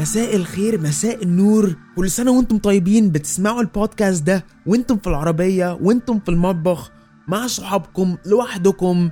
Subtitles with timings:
[0.00, 1.74] مساء الخير مساء النور.
[1.96, 6.90] كل سنة وأنتم طيبين بتسمعوا البودكاست ده وأنتم في العربية وأنتم في المطبخ
[7.28, 9.10] مع صحابكم لوحدكم.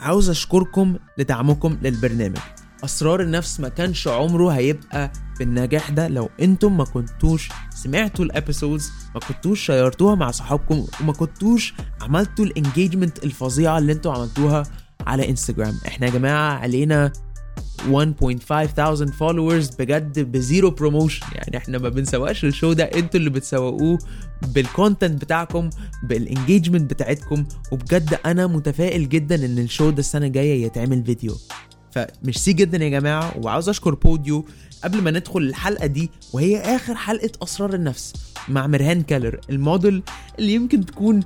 [0.00, 2.36] عاوز أشكركم لدعمكم للبرنامج.
[2.84, 8.92] أسرار النفس ما كانش عمره هيبقى بالنجاح ده لو أنتم ما كنتوش سمعتوا ال episodes
[9.14, 14.62] ما كنتوش شيرتوها مع صحابكم وما كنتوش عملتوا ال engagement الفظيعة اللي أنتوا عملتوها
[15.06, 17.12] على انستجرام إحنا يا جماعة علينا
[17.84, 22.84] 1.5 followers بجد ب zero promotion يعني إحنا ما بنسوقش ال show ده.
[22.84, 23.98] أنتوا اللي بتسوقوه
[24.54, 25.70] بال content بتاعكم
[26.08, 27.44] بال engagement بتاعتكم.
[27.72, 31.36] وبجد أنا متفائل جدا إن ال show ده السنة الجاية يتعمل فيديو.
[31.90, 33.38] فميرسي جدا يا جماعة.
[33.38, 34.44] وعاوز أشكر بوديو
[34.84, 36.10] قبل ما ندخل الحلقة دي.
[36.32, 38.12] وهي آخر حلقة أسرار النفس
[38.48, 40.02] مع مرهان كالر الموديل
[40.38, 41.20] اللي يمكن تكون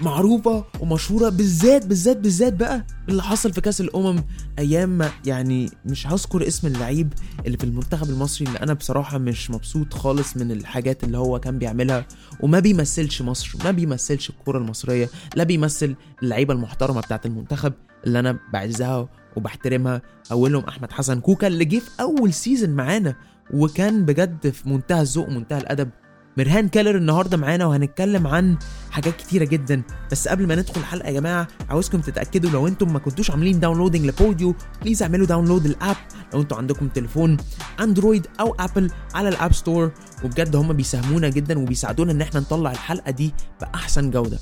[0.00, 4.22] معروفة ومشهورة بالذات بالذات بالذات بقى اللي حصل في كأس الأمم
[4.58, 7.12] أيام ما يعني مش هذكر اسم اللعيب
[7.46, 11.58] اللي في المنتخب المصري اللي أنا بصراحة مش مبسوط خالص من الحاجات اللي هو كان
[11.58, 12.06] بيعملها
[12.40, 17.72] وما بيمثلش مصر ما بيمثلش الكرة المصرية لا بيمثل اللعيبة المحترمة بتاعت المنتخب
[18.06, 20.02] اللي أنا بعزها وبحترمها.
[20.32, 23.14] أولهم أحمد حسن كوكا اللي جه في أول سيزون معانا
[23.54, 25.90] وكان بجد في منتهى الذوق ومنتهى الأدب
[26.36, 28.56] مرهان كالر النهارده معانا وهنتكلم عن
[28.90, 29.82] حاجات كتيرة جدا.
[30.12, 34.06] بس قبل ما ندخل الحلقة يا جماعة عاوزكم تتأكدوا لو أنتم ما كنتوش عاملين downloading
[34.06, 35.96] لبوديو please اعملوا download ال app.
[36.34, 37.36] لو أنتم عندكم تليفون
[37.80, 39.92] اندرويد أو ابل على ال App Store
[40.24, 44.38] وبجد هم بيساهمونا جدا وبيساعدونا إن إحنا نطلع الحلقة دي بأحسن جودة.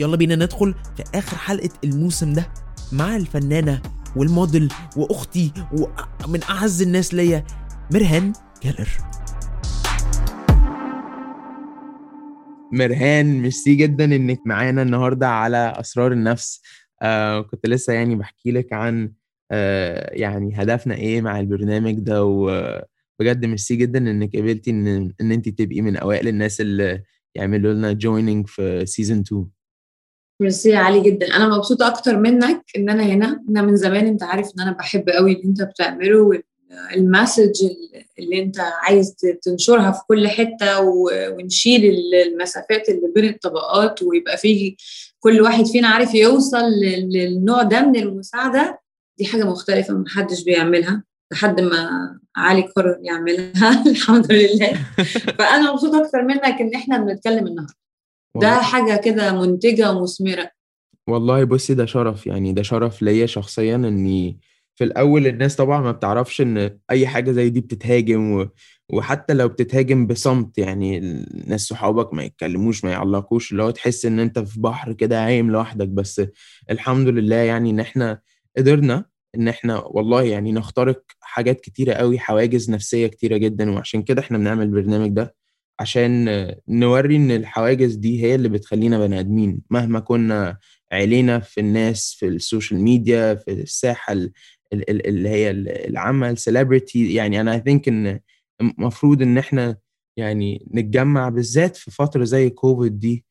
[0.00, 2.48] يلا بينا ندخل في آخر حلقة الموسم ده
[2.92, 3.82] مع الفنانة
[4.16, 5.52] والموديل وأختي
[6.26, 7.44] ومن أعز الناس ليا
[7.92, 8.88] مرهان كالر
[12.74, 16.62] مرهان ميرسي جدا إنك معانا النهارده على أسرار النفس.
[17.02, 19.12] آه كنت لسه يعني بحكي لك عن
[19.50, 25.48] آه يعني هدفنا إيه مع البرنامج ده وبجد ميرسي جدا إنك قبلتي إن إن انت
[25.48, 27.02] تبقي من أوائل الناس اللي
[27.34, 29.46] يعملوا لنا joining في season 2
[30.40, 31.36] ميرسي يا علي جدا.
[31.36, 33.44] أنا مبسوطة أكتر منك إن أنا هنا.
[33.50, 36.42] أنا من زمان أنت عارف إن أنا بحب قوي اللي أنت بتعمله
[36.94, 37.70] المسج
[38.18, 44.76] اللي انت عايز تنشرها في كل حتة ونشيل المسافات اللي بين الطبقات ويبقى فيه
[45.20, 46.70] كل واحد فينا عارف يوصل
[47.12, 48.80] للنوع ده من المساعدة
[49.18, 51.88] دي حاجة مختلفة محدش بيعملها لحد ما
[52.36, 53.84] علي قرر يعملها.
[53.90, 54.72] الحمد لله.
[55.38, 57.74] فأنا مبسوطة أكتر منك إن إحنا بنتكلم النهارده.
[58.36, 60.50] ده حاجة كده منتجة ومثمرة.
[61.08, 62.26] والله بصي ده شرف.
[62.26, 64.38] يعني ده شرف ليا شخصيا إني
[64.74, 68.48] في الأول الناس طبعا ما بتعرفش إن أي حاجة زي دي بتتهاجم و...
[68.92, 74.20] وحتى لو بتتهاجم بصمت يعني الناس صحابك ما يتكلموش ما يعلقوش اللي هو تحس إن
[74.20, 75.88] أنت في بحر كده عايم لوحدك.
[75.88, 76.22] بس
[76.70, 78.20] الحمد لله يعني إن إحنا
[78.56, 79.04] قدرنا
[79.34, 83.70] إن إحنا والله يعني نخترق حاجات كتيرة قوي حواجز نفسية كتيرة جدا.
[83.70, 85.34] وعشان كده إحنا بنعمل البرنامج ده
[85.80, 86.28] عشان
[86.68, 89.60] نوري إن الحواجز دي هي اللي بتخلينا بني آدمين.
[89.70, 90.58] مهما كنا
[90.92, 94.14] علينا في الناس في ال social media في الساحة
[94.90, 98.20] اللي هي العامه ال celebrity يعني أنا I think إن
[98.60, 99.76] المفروض إن إحنا
[100.16, 103.24] يعني نتجمع بالذات في فترة زي كوفيد دي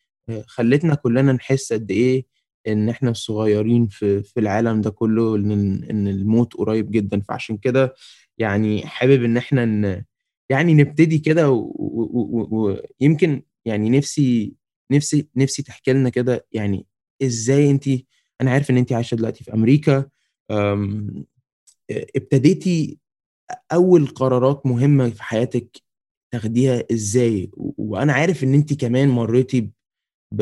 [0.48, 2.26] خلتنا كلنا نحس قد إيه
[2.68, 5.52] إن إحنا الصغيرين في في العالم ده كله إن
[5.90, 7.20] إن الموت قريب جدا.
[7.22, 7.94] فعشان كده
[8.38, 10.04] يعني حابب إن إحنا ن
[10.50, 11.50] يعني نبتدي كده
[13.02, 14.54] ويمكن يعني نفسي
[14.92, 16.86] نفسي نفسي تحكي لنا كده يعني
[17.24, 17.86] إزاي انت
[18.42, 20.06] أنا عارف إن انت عايشة دلوقتي في أمريكا
[21.92, 22.98] ابتديتي
[23.72, 25.78] أول قرارات مهمة في حياتك
[26.34, 29.72] تاخديها إزاي؟ وأنا عارف إن انت كمان مريتي ب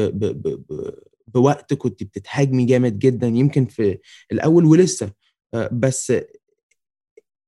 [0.01, 0.93] ب ب ب
[1.27, 3.97] بوقت كنت بتتهاجمي جامد جدا يمكن في
[4.31, 5.11] الأول ولسه.
[5.71, 6.13] بس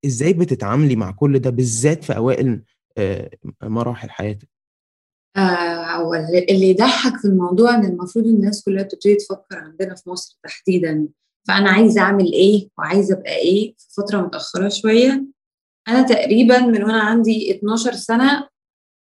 [0.05, 2.63] إزاي بتتعاملي مع كل ده بالذات في أوائل
[3.63, 4.49] مراحل حياتك؟
[5.37, 6.11] آه
[6.49, 11.07] اللي يضحك في الموضوع إن المفروض الناس كلها بتبتدي تفكر عندنا في مصر تحديدا
[11.47, 15.25] فأنا عايزة أعمل إيه وعايزة أبقى إيه في فترة متأخرة شوية.
[15.87, 18.47] أنا تقريبا من وأنا عندي 12 سنة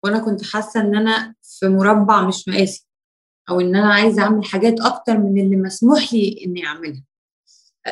[0.03, 2.87] وأنا كنت حاسة إن أنا في مربع مش مقاسي
[3.49, 7.03] أو إن أنا عايزة أعمل حاجات أكتر من اللي مسموح لي إني أعملها.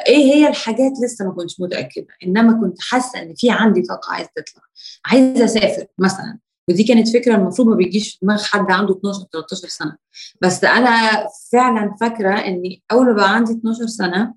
[0.08, 4.30] إيه هي الحاجات لسه ما كنتش متأكدة؟ إنما كنت حاسة إن في عندي طاقة عايزة
[4.36, 4.62] تطلع.
[5.06, 6.40] عايزة أسافر مثلا.
[6.69, 9.98] ودي كانت فكرة المفروض ما بيجيش في دماغ حد عنده 12 13 سنة.
[10.42, 14.34] بس أنا فعلا فاكرة إني أول ما بقى عندي 12 سنة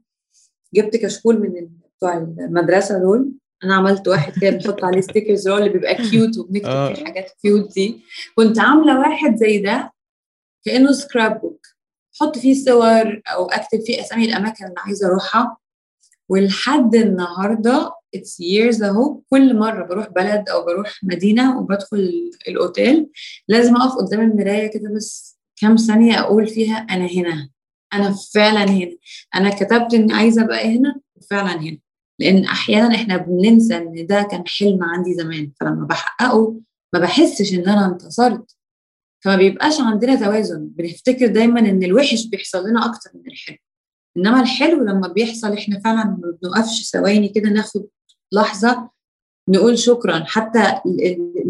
[0.75, 3.33] جبت كشكول من بتوع المدرسة دول.
[3.65, 8.03] أنا عملت واحد كده بنحط عليه stickers اللي بيبقى cute وبنكتب فيه حاجات cute دي.
[8.37, 9.93] كنت عاملة واحد زي ده
[10.65, 11.67] كأنه scrapbook
[12.17, 15.57] أحط فيه صور أو أكتب فيه أسامي الأماكن اللي عايزة أروحها.
[16.29, 23.11] ولحد النهارده it's years اهو كل مرة بروح بلد أو بروح مدينة وبدخل الأوتيل
[23.49, 27.49] لازم أقف قدام المراية كده بس كام ثانية أقول فيها أنا هنا.
[27.93, 28.97] أنا فعلا هنا.
[29.35, 31.79] أنا كتبت إني عايزة أبقى هنا وفعلا هنا.
[32.19, 35.53] لأن أحيانا إحنا بننسى إن ده كان حلم عندي زمان.
[35.61, 36.61] فلما بحققه
[36.95, 38.57] ما بحسش إن أنا انتصرت.
[39.25, 40.67] فما بيبقاش عندنا توازن.
[40.67, 43.57] بنفتكر دايما إن الوحش بيحصل لنا أكتر من الحلو.
[44.17, 47.87] إنما الحلو لما بيحصل إحنا فعلا ما بنوقفش ثواني كده ناخد
[48.33, 48.91] لحظة
[49.49, 50.25] نقول شكرا.
[50.27, 50.81] حتى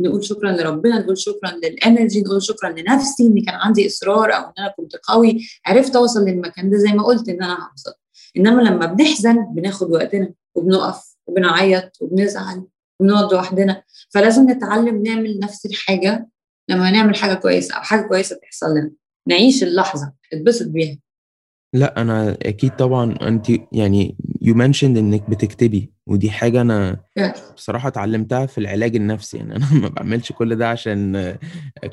[0.02, 4.52] نقول شكرا لربنا نقول شكرا للانرجي نقول شكرا لنفسي ان كان عندي إصرار أو إن
[4.58, 7.92] أنا كنت قوي عرفت أوصل للمكان ده زي ما قلت إن أنا هوصل.
[8.36, 12.64] إنما لما بنحزن بناخد وقتنا وبنقف وبنعيط وبنزعل
[13.00, 13.82] وبنقعد لوحدنا.
[14.10, 16.28] فلازم نتعلم نعمل نفس الحاجة
[16.68, 18.90] لما نعمل حاجة كويسة أو حاجة كويسة تحصل لنا.
[19.26, 20.98] نعيش اللحظة اتبسط بيها.
[21.74, 25.91] لا أنا أكيد طبعا انت يعني you mentioned إنك بتكتبي.
[26.06, 27.00] ودي حاجة أنا
[27.56, 31.36] بصراحة اتعلمتها في العلاج النفسي يعني أنا ما بعملش كل ده عشان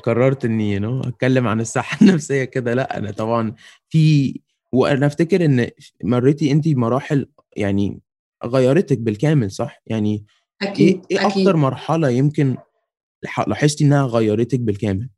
[0.04, 3.54] قررت إني no أتكلم عن الصحة النفسية كده لأ أنا طبعا
[3.88, 4.34] في
[4.72, 5.70] وأنا أفتكر إن
[6.04, 7.26] مريتي انت مراحل
[7.56, 8.00] يعني
[8.44, 10.24] غيرتك بالكامل صح؟ يعني
[10.62, 11.46] أكيد إيه, إيه أكيد.
[11.48, 12.56] أكتر مرحلة يمكن
[13.46, 15.08] لاحظتي إنها غيرتك بالكامل؟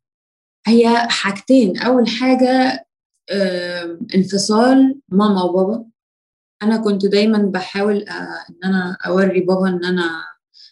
[0.67, 2.85] هي حاجتين أول حاجة
[4.15, 5.85] انفصال ماما وبابا.
[6.63, 10.09] أنا كنت دايما بحاول إن أنا أوري بابا إن أنا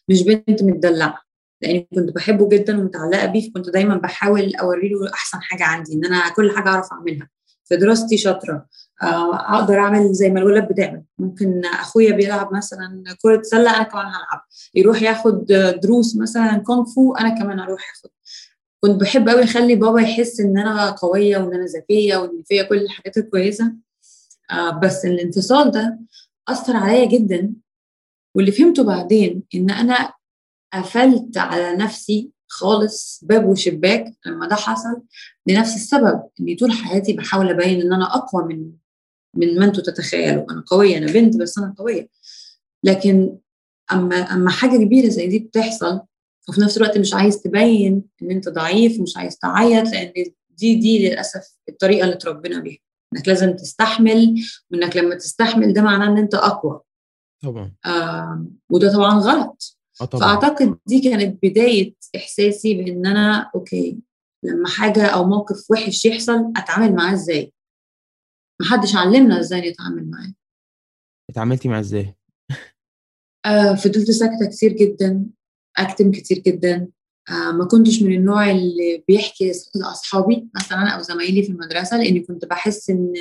[0.09, 1.21] مش بنت متدلعة
[1.61, 6.05] لأني كنت بحبه جدا ومتعلقة بيه فكنت دايما بحاول أوري له أحسن حاجة عندي إن
[6.05, 7.29] أنا كل حاجة أعرف أعملها.
[7.65, 8.65] في دراستي شاطرة
[9.01, 11.03] أقدر أعمل زي ما الولاد بتعمل.
[11.19, 14.41] ممكن أخويا بيلعب مثلا كرة سلة أنا كمان هلعب.
[14.75, 15.45] يروح ياخد
[15.83, 18.09] دروس مثلا كونغ فو أنا كمان أروح أخد.
[18.79, 22.77] كنت بحب قوي أخلي بابا يحس إن أنا قوية وإن أنا ذكية وإن فيا كل
[22.77, 23.65] الحاجات الكويسة.
[23.65, 23.90] آه
[24.83, 25.99] بس الانفصال ده
[26.47, 27.53] أثر عليا جدا.
[28.35, 30.13] واللي فهمته بعدين إن أنا
[30.73, 35.01] قفلت على نفسي خالص باب وشباك لما ده حصل
[35.47, 38.71] لنفس السبب إني طول حياتي بحاول أبين إن أنا أقوى من
[39.35, 40.51] من ما أنتم تتخيلوا.
[40.51, 42.09] أنا قوية أنا بنت بس أنا قوية.
[42.83, 43.37] لكن
[43.91, 46.01] أما أما حاجة كبيرة زي دي بتحصل
[46.49, 50.13] وفي نفس الوقت مش عايز تبين إن أنت ضعيف ومش عايز تعيط لأن
[50.49, 52.79] دي دي للأسف الطريقة اللي اتربينا بيها.
[53.15, 54.35] إنك لازم تستحمل
[54.71, 56.81] وإنك لما تستحمل ده معناه إن أنت أقوى.
[57.43, 57.73] طبعا.
[57.85, 59.77] آه وده طبعا غلط.
[60.01, 60.21] آه طبعا.
[60.39, 63.99] فأعتقد دي كانت بداية إحساسي بإن أنا أوكي
[64.43, 67.53] لما حاجة أو موقف وحش يحصل أتعامل معاه إزاي؟
[68.61, 70.33] محدش علمنا إزاي نتعامل معاه.
[71.29, 72.15] اتعاملتي معاه إزاي؟
[73.45, 75.25] آه فضلت ساكتة كتير جدا
[75.77, 76.75] أكتم كتير جدا.
[76.75, 76.87] آه
[77.29, 82.89] ما كنتش من النوع اللي بيحكي لأصحابي مثلا أو زمايلي في المدرسة لأني كنت بحس
[82.89, 83.13] إن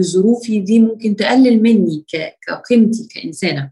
[0.00, 2.04] ظروفي دي ممكن تقلل مني
[2.46, 3.70] كقيمتي كإنسانة.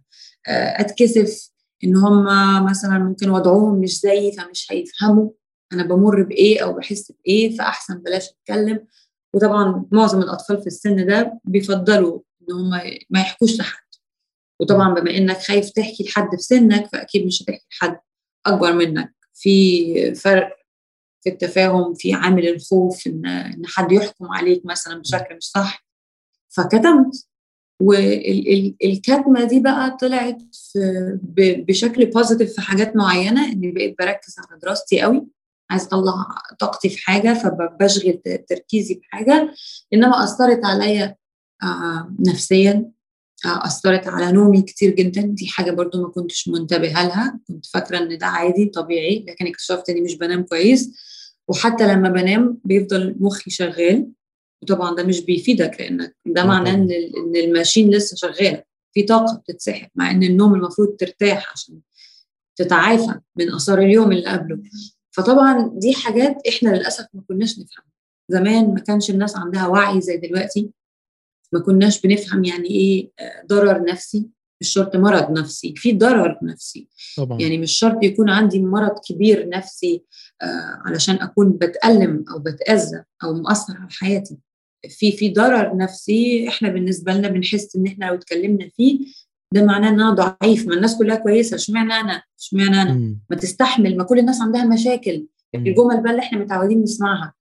[0.49, 1.51] آه أتكسف
[1.85, 2.25] إن هم
[2.65, 5.31] مثلا ممكن وضعهم مش زيي فمش هيفهموا
[5.73, 8.87] أنا بمر بإيه أو بحس بإيه فأحسن بلاش أتكلم.
[9.35, 12.71] وطبعا معظم الأطفال في السن ده بيفضلوا إن هم
[13.11, 13.83] ما يحكوش لحد.
[14.61, 17.99] وطبعا بما إنك خايف تحكي لحد في سنك فأكيد مش هتحكي لحد
[18.47, 19.20] أكبر منك.
[19.41, 20.57] في فرق
[21.23, 25.87] في التفاهم في عامل الخوف إن إن حد يحكم عليك مثلا بشكل مش صح.
[26.49, 27.27] فكتمت.
[27.83, 30.43] والكتمه دي بقى طلعت
[31.39, 35.27] بشكل positive في حاجات معينة إني بقيت بركز على دراستي قوي.
[35.71, 36.13] عايز أطلع
[36.59, 39.55] طاقتي في حاجة فبشغل تركيزي بحاجه
[39.93, 41.17] إنما أثرت عليا
[42.29, 42.91] نفسيا.
[43.47, 45.21] أثرت على نومي كتير جدا.
[45.23, 47.41] دي حاجة برضو ما كنتش منتبهة لها.
[47.49, 49.25] كنت فاكرة إن ده عادي طبيعي.
[49.29, 50.93] لكن اكتشفت إني مش بنام كويس.
[51.49, 54.09] وحتى لما بنام بيفضل مخي شغال.
[54.63, 58.63] وطبعا ده مش بيفيدك لأنك ده معناه إن إن الماشين لسه شغالة.
[58.95, 61.81] في طاقة بتتسحب مع إن النوم المفروض ترتاح عشان
[62.57, 64.59] تتعافى من آثار اليوم اللي قبله.
[65.11, 67.91] فطبعا دي حاجات إحنا للأسف ما كناش نفهمها.
[68.29, 70.71] زمان ما كانش الناس عندها وعي زي دلوقتي.
[71.53, 73.11] ما كناش بنفهم يعني إيه
[73.47, 74.29] ضرر نفسي
[74.61, 76.89] مش شرط مرض نفسي في ضرر نفسي.
[77.17, 77.41] طبعا.
[77.41, 80.05] يعني مش شرط يكون عندي مرض كبير نفسي
[80.43, 84.39] آه علشان أكون بتألم أو بتأذى أو مؤثر على حياتي.
[84.89, 88.99] في في ضرر نفسي إحنا بالنسبة لنا بنحس إن إحنا لو اتكلمنا فيه
[89.55, 93.17] ده معناه إن أنا ضعيف ما الناس كلها كويسة اشمعنى أنا اشمعنى أنا.
[93.31, 95.27] ما تستحمل ما كل الناس عندها مشاكل.
[95.55, 97.35] الجمل بقى اللي إحنا متعودين نسمعها.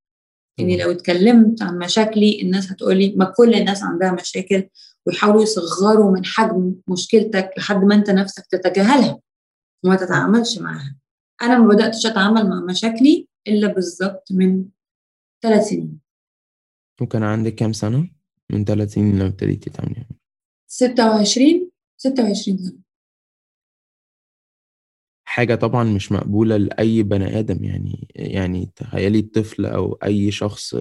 [0.60, 0.86] اني طبعاً.
[0.86, 4.70] لو اتكلمت عن مشاكلي الناس هتقولي ما كل الناس عندها مشاكل
[5.06, 9.20] ويحاولوا يصغروا من حجم مشكلتك لحد ما انت نفسك تتجاهلها
[9.86, 10.96] وما تتعاملش معاها
[11.42, 14.66] أنا ما بدأتش أتعامل مع مشاكلي إلا بالظبط من
[15.44, 16.00] ثلاث سنين
[17.02, 18.10] وكان عندك كام سنة؟
[18.52, 20.06] من ثلاث سنين لما ابتديتي تعملي
[20.68, 22.78] 26 26 سنة
[25.30, 30.76] حاجة طبعا مش مقبولة لأي بني آدم يعني يعني تخيلي الطفل أو أي شخص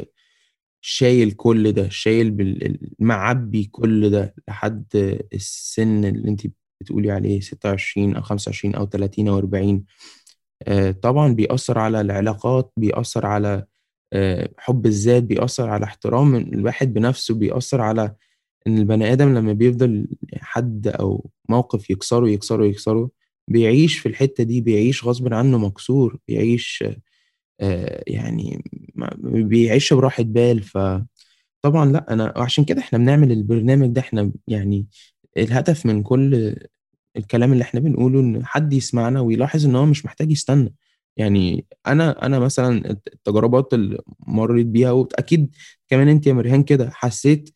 [0.80, 2.78] شايل كل ده شايل.
[2.98, 4.86] معبي كل ده لحد
[5.34, 6.46] السن اللي انت
[6.80, 9.84] بتقولي عليه 26 أو 25 أو 30 أو 40
[10.62, 13.64] آه، طبعا بيأثر على العلاقات بيأثر على
[14.12, 18.14] آه، حب الذات بيأثر على احترام الواحد بنفسه بيأثر على
[18.66, 23.10] إن البني آدم لما بيفضل حد أو موقف يكسره يكسره يكسره
[23.48, 26.84] بيعيش في الحتة دي بيعيش غصب عنه مكسور بيعيش
[27.60, 28.64] آه، يعني
[29.24, 34.86] بيعيش براحة بال فطبعا لأ أنا وعشان كده إحنا بنعمل البرنامج ده إحنا يعني
[35.38, 36.56] الهدف من كل
[37.16, 40.74] الكلام اللي إحنا بنقوله إن حد يسمعنا ويلاحظ إن هو مش محتاج يستنى.
[41.16, 45.56] يعني أنا أنا مثلا التجربات اللي مريت بيها وأكيد
[45.88, 47.50] كمان أنت يا مرهان كده حسيت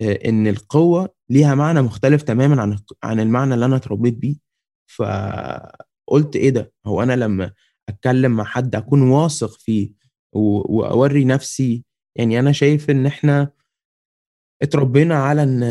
[0.00, 4.47] آه، إن القوة ليها معنى مختلف تماما عن عن المعنى اللي أنا اتربيت بيه.
[4.96, 7.52] فقلت إيه ده؟ هو أنا لما
[7.88, 9.90] أتكلم مع حد أكون واثق فيه
[10.32, 11.84] وأوري نفسي؟
[12.16, 13.50] يعني أنا شايف إن إحنا
[14.62, 15.62] اتربينا على ان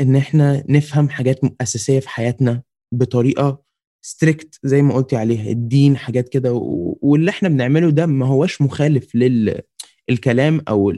[0.00, 3.62] إن إحنا نفهم حاجات أساسية في حياتنا بطريقة
[4.04, 6.52] strict زي ما قلتي عليها الدين حاجات كده
[7.02, 10.92] واللي إحنا بنعمله ده ما هوش مخالف للكلام أو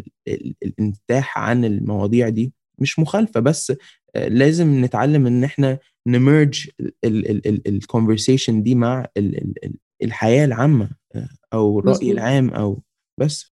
[0.62, 3.72] الانفتاح عن المواضيع دي مش مخالفة بس
[4.16, 6.70] لازم نتعلم إن إحنا ن merge
[7.66, 9.07] ال conversation دي مع
[10.02, 10.90] الحياة العامة
[11.52, 12.83] أو الرأي العام أو
[13.21, 13.50] بس.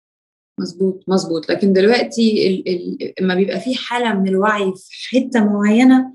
[0.60, 1.50] مظبوط مظبوط.
[1.50, 2.62] لكن دلوقتي
[3.20, 6.14] لما بيبقى في حالة من الوعي في حتة معينة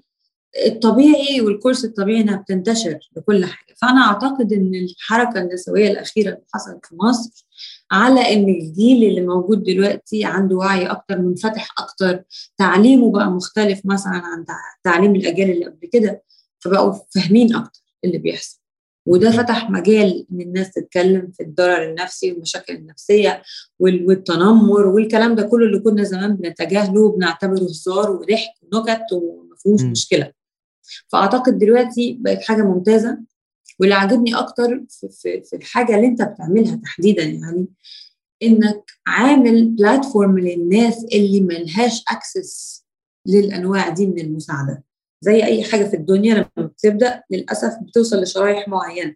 [0.65, 3.75] الطبيعي والكورس الطبيعي إنها بتنتشر لكل حاجة.
[3.81, 7.45] فأنا أعتقد إن الحركة النسوية الأخيرة اللي حصلت في مصر
[7.91, 12.23] على إن الجيل اللي موجود دلوقتي عنده وعي أكتر منفتح أكتر
[12.57, 14.45] تعليمه بقى مختلف مثلا عن
[14.83, 16.23] تعليم الأجيال اللي قبل كده
[16.59, 18.59] فبقوا فاهمين أكتر اللي بيحصل.
[19.05, 23.41] وده فتح مجال إن الناس تتكلم في الضرر النفسي والمشاكل النفسية
[23.79, 30.31] والتنمر والكلام ده كله اللي كنا زمان بنتجاهله وبنعتبره هزار وضحك ونكت وما فيهوش مشكلة.
[31.07, 33.17] فأعتقد دلوقتي بقت حاجة ممتازة.
[33.79, 37.67] واللي عاجبني أكتر في, في الحاجة اللي أنت بتعملها تحديدا يعني
[38.43, 42.85] إنك عامل platform للناس اللي ملهاش access
[43.27, 44.83] للأنواع دي من المساعدة.
[45.21, 49.15] زي أي حاجة في الدنيا لما بتبدأ للأسف بتوصل لشرايح معينة.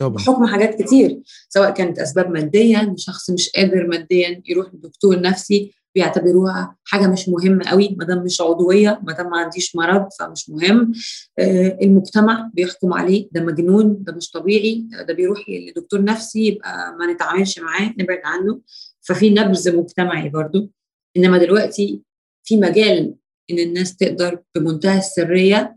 [0.00, 0.14] طبعا.
[0.14, 5.74] بحكم حاجات كتير سواء كانت أسباب ماديه ان شخص مش قادر ماديا يروح لدكتور نفسي
[5.94, 10.50] بيعتبروها حاجة مش مهمة قوي ما دام مش عضوية ما دام ما عنديش مرض فمش
[10.50, 10.92] مهم.
[11.38, 17.12] آه المجتمع بيحكم عليه ده مجنون ده مش طبيعي ده بيروح لدكتور نفسي يبقى ما
[17.12, 18.60] نتعاملش معاه نبعد عنه.
[19.00, 20.70] ففي نبذ مجتمعي برضو
[21.16, 22.02] إنما دلوقتي
[22.44, 23.14] في مجال
[23.50, 25.76] إن الناس تقدر بمنتهى السرية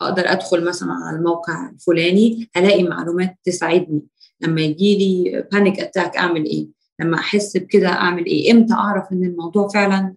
[0.00, 4.02] أقدر أدخل مثلا على الموقع الفلاني ألاقي معلومات تساعدني.
[4.40, 6.66] لما يجي لي panic attack أعمل إيه؟
[7.00, 10.14] لما أحس بكده أعمل إيه؟ إمتى أعرف إن الموضوع فعلا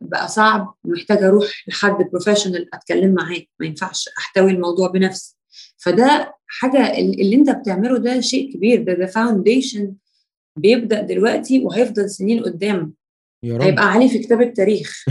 [0.00, 5.36] بقى صعب ومحتاجه أروح لحد professional أتكلم معاه؟ ما ينفعش أحتوي الموضوع بنفسي.
[5.76, 8.82] فده حاجة اللي أنت بتعمله ده شيء كبير.
[8.82, 9.94] ده ده foundation
[10.58, 12.92] بيبدأ دلوقتي وهيفضل سنين قدام
[13.44, 13.62] يا رب.
[13.62, 15.04] هيبقى عليه في كتاب التاريخ.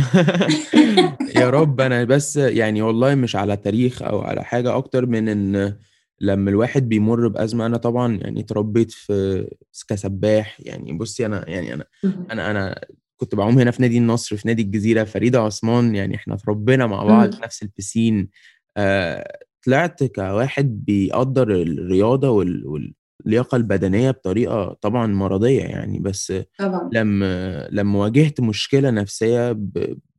[1.41, 1.81] يا رب.
[1.81, 5.75] أنا بس يعني والله مش على تاريخ أو على حاجة أكتر من إن
[6.21, 9.47] لما الواحد بيمر بأزمة أنا طبعا يعني اتربيت في
[9.87, 11.85] كسباح يعني بصي أنا يعني أنا
[12.31, 12.81] أنا أنا
[13.17, 17.03] كنت بعوم هنا في نادي النصر في نادي الجزيرة فريدة عثمان يعني إحنا اتربينا مع
[17.03, 18.29] بعض في نفس البسين.
[18.77, 22.93] آه طلعت كواحد بيقدر الرياضة وال
[23.25, 26.89] اللياقة البدنية بطريقة طبعا مرضية يعني بس طبعا.
[26.93, 29.57] لما لما واجهت مشكلة نفسية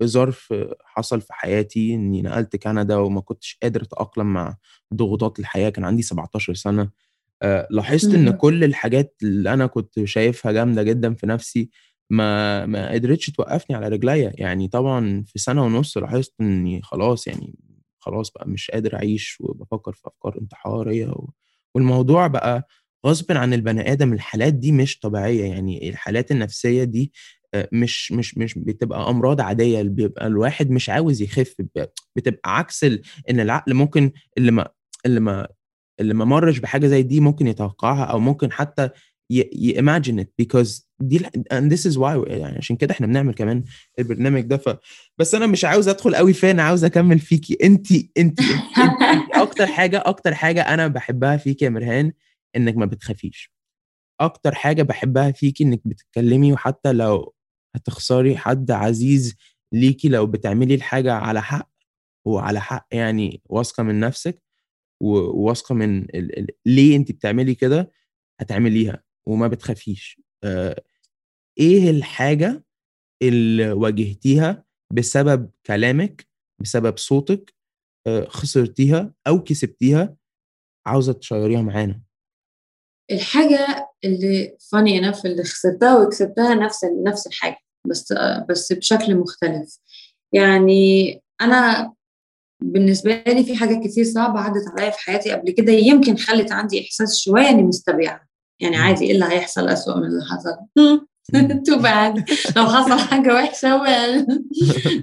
[0.01, 0.55] بظرف
[0.85, 4.57] حصل في حياتي إني نقلت كندا وما كنتش قادر أتأقلم مع
[4.95, 6.91] ضغوطات الحياة كان عندي 17 سنة.
[7.43, 11.71] أه لاحظت إن كل الحاجات اللي أنا كنت شايفها جامدة جدا في نفسي
[12.11, 14.33] ما ما قدرتش توقفني على رجليا.
[14.35, 17.55] يعني طبعا في سنة ونص لاحظت إني خلاص يعني
[17.99, 21.15] خلاص بقى مش قادر أعيش وبفكر في أفكار انتحارية
[21.75, 22.67] والموضوع بقى
[23.07, 27.13] غصب عن البني آدم الحالات دي مش طبيعية يعني الحالات النفسية دي
[27.55, 31.55] آه، مش مش مش بتبقى أمراض عادية بيبقى الواحد مش عاوز يخف
[32.17, 32.85] بتبقى عكس
[33.31, 34.69] إن العقل ممكن اللي ما
[35.07, 35.49] اللي ما
[36.01, 38.89] اللي ما مرش بحاجة زي دي ممكن يتوقعها أو ممكن حتى
[39.33, 41.19] يimagine it because دي
[41.55, 43.65] and this is why يعني عشان كده إحنا بنعمل كمان
[43.99, 44.77] البرنامج ده ف
[45.19, 47.59] بس أنا مش عاوز أدخل قوي فين عاوز أكمل فيكي.
[47.65, 47.87] انت,
[48.19, 48.41] انت
[49.35, 52.13] أكتر حاجة أكتر حاجة أنا بحبها فيكي يا مرهان
[52.57, 53.53] إنك ما بتخافيش.
[54.21, 57.35] أكتر حاجة بحبها فيكي إنك بتتكلمي وحتى لو
[57.77, 59.37] هتخسري حد عزيز
[59.73, 61.71] ليكي لو بتعملي الحاجة على حق
[62.27, 64.43] وعلى حق يعني واثقة من نفسك
[65.03, 66.39] وواثقة من ال...
[66.39, 66.47] ال...
[66.67, 67.93] ليه انت بتعملي كده
[68.41, 70.21] هتعمليها وما بتخافيش.
[70.45, 70.83] آه،
[71.59, 72.65] إيه الحاجة
[73.23, 76.29] اللي واجهتيها بسبب كلامك
[76.63, 77.55] بسبب صوتك
[78.07, 80.17] آه، خسرتيها أو كسبتيها
[80.87, 82.03] عاوزة تشيريها معانا؟
[83.11, 88.13] الحاجة اللي فاني انف اللي خسرتها وكسبتها نفس نفس الحاجة بس
[88.49, 89.79] بس بشكل مختلف.
[90.33, 91.93] يعني أنا
[92.63, 96.81] بالنسبة لي في حاجات كتير صعبة عدت عليا في حياتي قبل كده يمكن خلت عندي
[96.85, 98.21] إحساس شوية إني مستبيعة.
[98.61, 100.57] يعني عادي إيه اللي هيحصل اسوء من اللي حصل؟
[101.67, 103.83] too bad لو حصل حاجة وحشة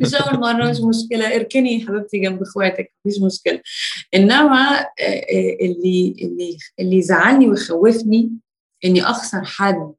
[0.02, 1.36] مش اول مره مش مشكلة.
[1.36, 3.62] اركني حبيبتي جنب إخواتك مفيش مشكلة.
[4.16, 4.86] إنما
[5.62, 8.32] اللي اللي اللي زعلني وخوفني
[8.86, 9.94] إني أخسر حد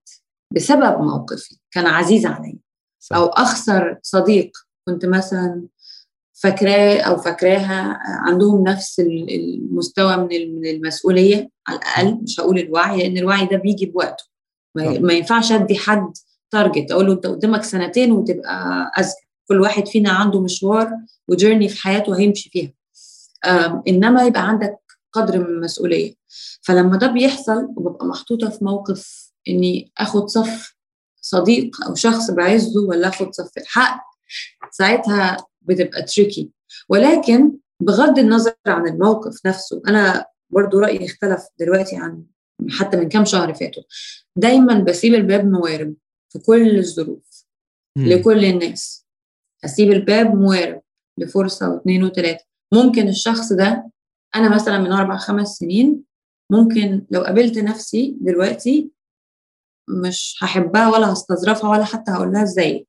[0.54, 2.58] بسبب موقفي كان عزيز علي
[3.14, 4.50] أو أخسر صديق
[4.88, 5.66] كنت مثلا
[6.32, 11.50] فاكراه أو فاكراها عندهم نفس المستوى من المسؤولية.
[11.66, 14.29] على الأقل مش هقول الوعي لأن الوعي ده بيجي بوقته.
[14.74, 16.12] ما ينفعش أدي حد
[16.50, 19.26] تارجت أقول له أنت قدامك سنتين وتبقى أذكى.
[19.48, 20.90] كل واحد فينا عنده مشوار
[21.28, 22.72] وجيرني في حياته هيمشي فيها.
[23.88, 24.78] إنما يبقى عندك
[25.12, 26.14] قدر من المسؤولية.
[26.62, 30.76] فلما ده بيحصل وببقى محطوطة في موقف إني آخد صف
[31.20, 34.04] صديق أو شخص بعزه ولا آخد صف الحق
[34.70, 36.50] ساعتها بتبقى تريكي
[36.88, 42.22] ولكن بغض النظر عن الموقف نفسه أنا برضو رأيي اختلف دلوقتي عن
[42.68, 43.82] حتى من كام شهر فاتوا.
[44.36, 45.94] دايما بسيب الباب موارب
[46.32, 47.46] في كل الظروف
[47.96, 49.06] لكل الناس.
[49.64, 50.82] أسيب الباب موارب
[51.18, 52.44] لفرصة واثنين وثلاثة.
[52.72, 53.90] ممكن الشخص ده
[54.34, 56.04] أنا مثلا من أربع خمس سنين
[56.52, 58.90] ممكن لو قابلت نفسي دلوقتي
[59.88, 62.88] مش هحبها ولا هستظرفها ولا حتى هقول لها إزيك.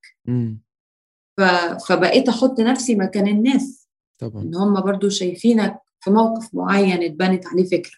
[1.88, 3.90] فبقيت أحط نفسي مكان الناس.
[4.20, 4.44] طبعا.
[4.44, 7.98] إن هم برضو شايفينك في موقف معين اتبنت عليه فكرة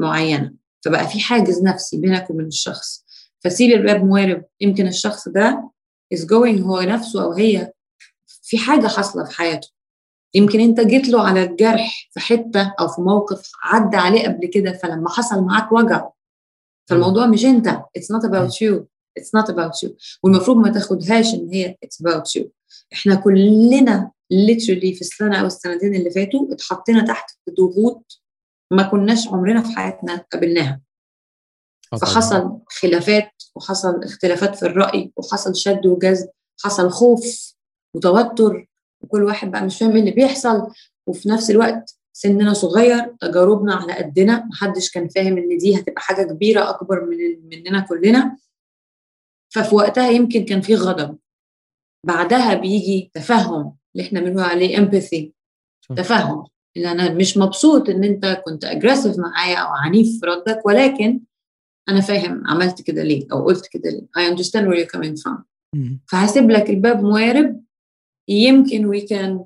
[0.00, 0.54] معينة.
[0.84, 3.04] فبقى في حاجز نفسي بينك وبين الشخص.
[3.40, 4.44] فسيب الباب موارب.
[4.60, 5.70] يمكن الشخص ده
[6.14, 7.72] is going هو نفسه أو هي
[8.42, 9.68] في حاجة حاصلة في حياته.
[10.34, 14.72] يمكن أنت جيت له على الجرح في حتة أو في موقف عدى عليه قبل كده
[14.72, 16.08] فلما حصل معاك وجع
[16.86, 17.68] فالموضوع مش أنت.
[17.98, 18.86] It's not about you.
[19.20, 19.90] It's not about you.
[20.22, 22.44] والمفروض ما تاخدهاش إن هي it's about you.
[22.92, 28.21] إحنا كلنا literally في السنة أو السنتين اللي فاتوا اتحطينا تحت ضغوط
[28.72, 30.80] ما كناش عمرنا في حياتنا قابلناها.
[32.00, 36.28] فحصل خلافات وحصل اختلافات في الرأي وحصل شد وجذب
[36.64, 37.54] حصل خوف
[37.94, 38.66] وتوتر
[39.00, 40.66] وكل واحد بقى مش فاهم إيه اللي بيحصل.
[41.06, 46.22] وفي نفس الوقت سننا صغير تجاربنا على قدنا محدش كان فاهم إن دي هتبقى حاجة
[46.22, 47.16] كبيرة أكبر من
[47.48, 48.36] مننا كلنا.
[49.54, 51.18] ففي وقتها يمكن كان في غضب.
[52.06, 55.34] بعدها بيجي تفهم اللي إحنا بنقول عليه امباثي
[55.96, 56.44] تفهم.
[56.76, 61.20] ان أنا مش مبسوط إن أنت كنت aggressive معايا أو عنيف في ردك ولكن
[61.88, 64.06] أنا فاهم عملت كده ليه أو قلت كده ليه.
[64.18, 65.42] I understand where you're coming from.
[66.08, 67.62] فهسيب لك الباب موارب.
[68.28, 69.44] يمكن we can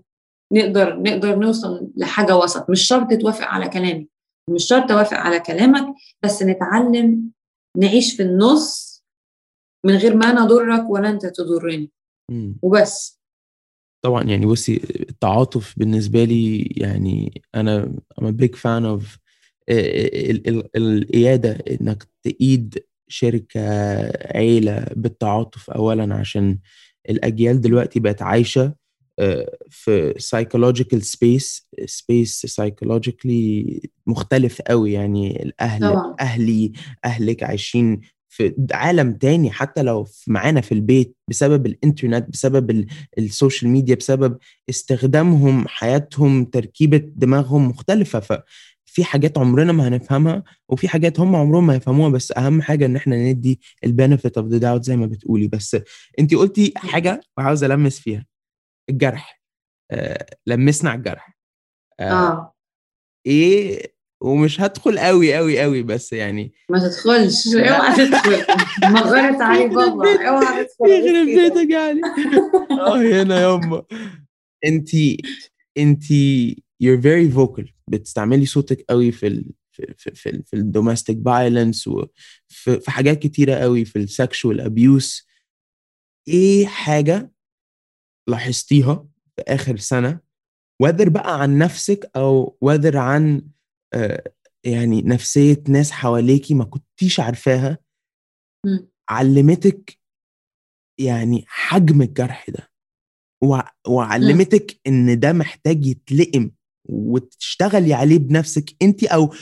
[0.53, 2.71] نقدر نقدر نوصل لحاجة وسط.
[2.71, 4.09] مش شرط توافق على كلامي.
[4.51, 7.31] مش شرط اوافق على كلامك بس نتعلم
[7.77, 8.97] نعيش في النص
[9.87, 11.91] من غير ما أنا أضرك ولا أنت تضرني.
[12.63, 13.16] وبس.
[14.03, 19.19] طبعا يعني بصي التعاطف بالنسبة لي يعني أنا I'm a big fan of
[20.77, 22.79] القيادة إنك تقيد
[23.09, 23.61] شركة
[24.37, 26.59] عيلة بالتعاطف اولا عشان
[27.11, 28.75] الأجيال دلوقتي بقت عايشة
[29.71, 36.17] في psychological space space psychologically مختلف قوي يعني الأهل طبعا.
[36.21, 36.73] أهلي
[37.05, 38.01] أهلك عايشين
[38.37, 42.87] في عالم تاني حتى لو معانا في البيت بسبب الإنترنت بسبب
[43.19, 44.39] السوشيال ميديا بسبب
[44.71, 51.75] استخدامهم حياتهم تركيبة دماغهم مختلفة ففي حاجات عمرنا ما هنفهمها وفي حاجات هم عمرهم ما
[51.75, 55.49] يفهموها بس أهم حاجة إن إحنا ندي ال benefit of the doubt زي ما بتقولي
[55.49, 55.77] بس
[56.19, 58.27] انت قلتي حاجة وعاوز ألمس فيها
[58.91, 59.41] الجرح
[59.91, 61.37] آه لمسنا على الجرح
[62.01, 62.05] آه.
[62.05, 62.53] آه.
[63.27, 63.96] إيه
[64.27, 67.47] ومش هدخل قوي قوي قوي بس يعني ما تدخلش.
[67.57, 68.45] اوعى تدخل.
[68.83, 70.29] مغارة علي بابا.
[70.29, 70.91] اوعى تدخل.
[70.91, 72.01] يخرب بيتك يعني.
[72.71, 73.83] آه هنا يما
[74.65, 74.89] انت
[75.79, 76.05] انت
[76.85, 77.71] you're very vocal.
[77.89, 83.19] بتستعملي صوتك قوي في ال في في في, في ال domestic violence وفي في حاجات
[83.19, 85.27] كتيرة قوي في ال sexual abuse
[86.29, 87.33] إيه حاجة
[88.29, 90.21] لاحظتيها في آخر سنة؟
[90.83, 93.43] وذر بقى عن نفسك أو وذر عن
[94.65, 97.79] يعني نفسية ناس حواليكي ما كنتيش عارفاها
[99.09, 99.99] علمتك
[101.01, 102.71] يعني حجم الجرح ده
[103.43, 106.51] وع- وعلمتك إن ده محتاج يتلقم
[106.89, 109.35] وتشتغلي عليه بنفسك انت أو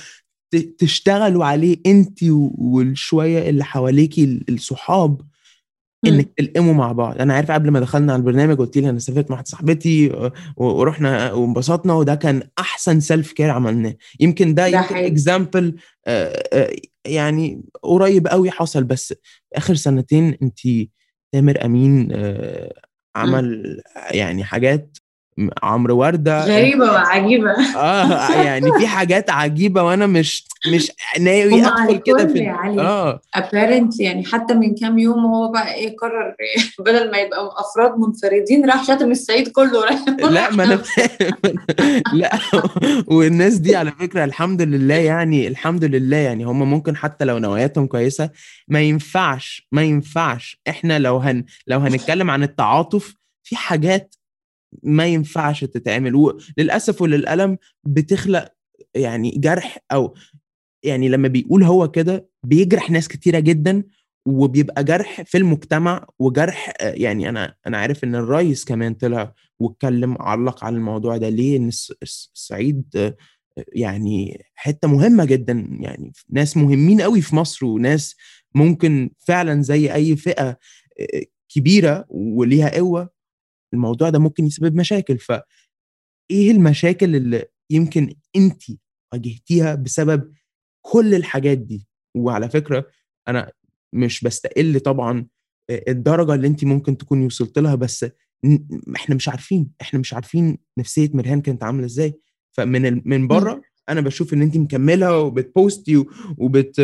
[0.78, 2.18] تشتغلوا عليه انت
[2.58, 5.20] والشويه اللي حواليكي ال- الصحاب.
[6.06, 7.20] انك تلقموا مع بعض.
[7.20, 10.12] أنا عارف قبل ما دخلنا على البرنامج قلت لي أنا سافرت مع واحدة صاحبتي
[10.56, 13.94] ورحنا وانبسطنا وده كان أحسن self care عملناه.
[14.20, 14.96] يمكن ده ده يمكن.
[14.96, 15.76] example
[17.06, 18.84] يعني قريب قوي حصل.
[18.84, 19.14] بس
[19.54, 20.58] آخر سنتين انت
[21.32, 22.74] تامر أمين آه،
[23.16, 24.98] عمل يعني حاجات
[25.62, 26.44] عمرو وردة.
[26.44, 27.50] غريبة وعجيبة.
[27.76, 30.44] آه يعني في حاجات عجيبة وأنا مش
[30.74, 32.80] مش ناوي أدخل كده في يا علي.
[32.82, 33.20] آه.
[33.38, 36.34] Apparently يعني حتى من كام يوم هو بقى إيه قرر
[36.86, 39.84] بدل ما يبقى أفراد منفردين راح شاتم الصعيد كله.
[40.30, 40.82] لا ما أنا
[42.12, 42.38] لا
[43.06, 47.86] والناس دي على فكرة الحمد لله يعني الحمد لله يعني هم ممكن حتى لو نواياتهم
[47.86, 48.30] كويسة
[48.68, 50.60] ما ينفعش ما ينفعش.
[50.68, 54.14] إحنا لو هن لو هنتكلم عن التعاطف في حاجات
[54.82, 56.14] ما ينفعش تتعمل.
[56.14, 58.48] وللاسف وللألم بتخلق
[58.94, 60.14] يعني جرح أو
[60.82, 63.82] يعني لما بيقول هو كده بيجرح ناس كتيرة جدا
[64.26, 70.16] وبيبقى جرح في المجتمع وجرح آه، يعني أنا أنا عارف إن الرئيس كمان طلع واتكلم
[70.22, 73.16] علق على الموضوع ده ليه؟ إن الص- الص- الصعيد آه،
[73.74, 75.68] يعني حتة مهمة جدا.
[75.80, 78.16] يعني ناس مهمين قوي في مصر وناس
[78.54, 80.48] ممكن فعلا زي أي فئة
[81.00, 83.13] آه، كبيرة وليها قوة.
[83.74, 85.18] الموضوع ده ممكن يسبب مشاكل.
[85.18, 85.32] ف
[86.30, 88.62] إيه المشاكل اللي يمكن انت
[89.12, 90.32] واجهتيها بسبب
[90.82, 92.86] كل الحاجات دي؟ وعلى فكرة
[93.28, 93.52] أنا
[93.92, 95.26] مش بستقل طبعا
[95.70, 98.06] الدرجة اللي انت ممكن تكوني وصلت لها بس
[98.96, 102.20] إحنا مش عارفين إحنا مش عارفين نفسية مرهان كانت عاملة إزاي.
[102.52, 106.04] فمن ال- من بره أنا بشوف إن انت مكملة وبتبوستي
[106.38, 106.80] وبت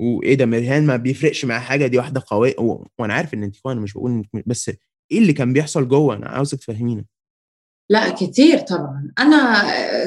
[0.00, 2.54] وايه ده مرهان ما بيفرقش معاها حاجة دي واحدة قوية.
[2.98, 4.70] وأنا عارف إن انت أنا مش بقول بس
[5.14, 7.04] إيه اللي كان بيحصل جوه؟ أنا عاوزك تفهمينا
[7.90, 9.12] لا كتير طبعا.
[9.18, 9.62] أنا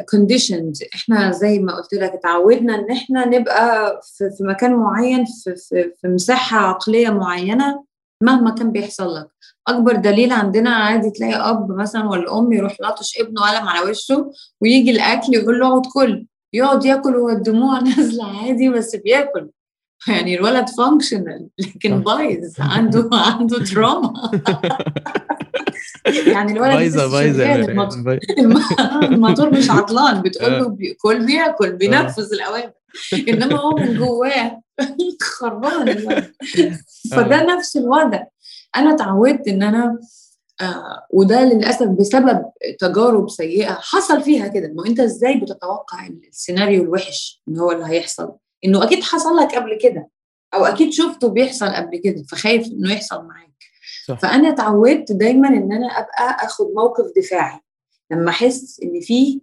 [0.10, 5.56] conditioned إحنا زي ما قلت لك اتعودنا إن إحنا نبقى في, في مكان معين في,
[5.56, 7.84] في, في مساحة عقلية معينة
[8.24, 9.28] مهما كان بيحصل لك.
[9.67, 14.32] أكبر دليل عندنا عادي تلاقي أب مثلا ولا أم يروح لطش ابنه قلم على وشه
[14.62, 19.50] ويجي الأكل يقول له اقعد كل يقعد ياكل والدموع نازلة عادي بس بياكل.
[20.08, 24.13] يعني الولد functional لكن بايظ عنده عنده trauma
[26.34, 27.46] يعني الولد بايظة بايظة
[27.98, 28.58] مريم،
[29.04, 30.60] الموتور- مش عطلان بتقول آه.
[30.60, 32.72] له بياكل بياكل بينفذ الأوامر.
[33.30, 34.62] إنما هو من جواه
[35.22, 36.32] خربان الولد
[37.12, 38.24] فده نفس الوضع.
[38.76, 40.00] أنا اتعودت إن أنا
[40.62, 42.42] آه وده للأسف بسبب
[42.80, 44.72] تجارب سيئة حصل فيها كده.
[44.76, 48.32] ما أنت إزاي بتتوقع السيناريو الوحش إن هو اللي هيحصل؟
[48.65, 50.10] إنه أكيد حصل لك قبل كده
[50.54, 53.48] أو أكيد شفته بيحصل قبل كده فخايف إنه يحصل معاك.
[54.08, 54.20] صح.
[54.20, 57.60] فأنا اتعودت دايما إن أنا أبقى آخد موقف دفاعي
[58.12, 59.41] لما أحس إن في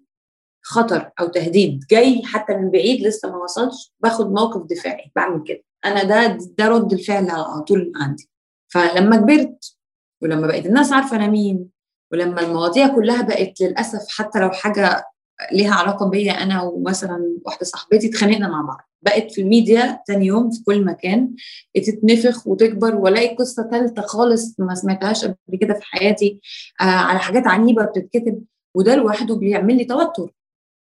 [0.63, 5.63] خطر أو تهديد جاي حتى من بعيد لسه ما وصلش باخد موقف دفاعي بعمل كده.
[5.85, 8.31] أنا ده ده رد الفعل على طول عندي.
[8.69, 9.77] فلما كبرت
[10.23, 11.69] ولما بقت الناس عارفة أنا مين
[12.13, 15.05] ولما المواضيع كلها بقت للأسف حتى لو حاجة
[15.53, 18.89] ليها علاقة بيا أنا ومثلا واحدة صاحبتي اتخانقنا مع بعض.
[19.05, 21.35] بقت في الميديا تاني يوم في كل مكان
[21.75, 26.41] تتنفخ وتكبر والاقي قصة ثالثه خالص ما سمعتهاش قبل كده في حياتي
[26.81, 28.45] آه على حاجات عنيبه بتتكتب
[28.77, 30.31] وده لوحده بيعمل لي توتر.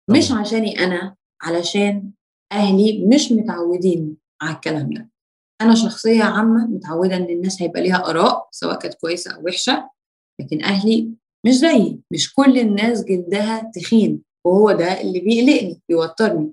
[0.09, 0.31] مش.
[0.31, 2.11] عشاني أنا علشان
[2.51, 5.09] أهلي مش متعودين على الكلام ده.
[5.61, 9.89] أنا شخصية عامة متعودة إن الناس هيبقى ليها آراء سواء كانت كويسة أو وحشة
[10.41, 11.09] لكن أهلي
[11.45, 11.99] مش زيي.
[12.11, 16.51] مش كل الناس جلدها تخين وهو ده اللي بيقلقني بيوترني.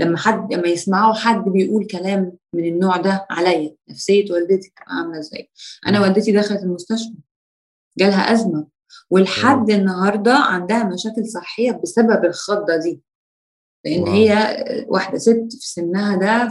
[0.00, 5.50] لما حد لما يسمعوا حد بيقول كلام من النوع ده عليا نفسية والدتي عاملة إزاي
[5.86, 6.00] أنا.
[6.00, 7.14] والدتي دخلت المستشفى
[7.98, 8.66] جالها أزمة
[9.10, 13.02] ولحد النهارده عندها مشاكل صحية بسبب الخضة دي
[13.84, 14.12] لأن واو.
[14.12, 14.56] هي
[14.88, 16.48] واحدة ست في سنها ده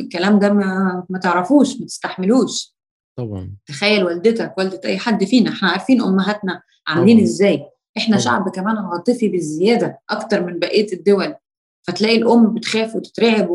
[0.00, 2.76] الكلام ده ما, ما تعرفوش ما تستحملوش
[3.18, 7.20] طبعا تخيل والدتك والدة أي حد فينا إحنا عارفين أمهاتنا عاملين.
[7.20, 7.66] إزاي
[7.98, 8.24] إحنا طبعاً.
[8.24, 11.34] شعب كمان عاطفي بالزياده أكتر من بقية الدول
[11.86, 13.50] فتلاقي الأم بتخاف وتترعب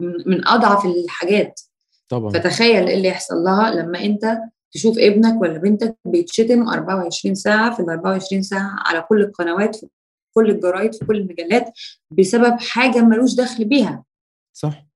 [0.00, 1.60] من أضعف الحاجات.
[2.08, 2.30] طبعا.
[2.30, 4.38] فتخيل إيه اللي يحصل لها لما أنت
[4.72, 9.86] تشوف ابنك ولا بنتك بيتشتم 24 ساعة في ال 24 ساعة على كل القنوات في
[10.34, 11.72] كل الجرايد في كل المجلات
[12.10, 14.04] بسبب حاجة ملوش دخل بيها.
[14.52, 14.86] صح.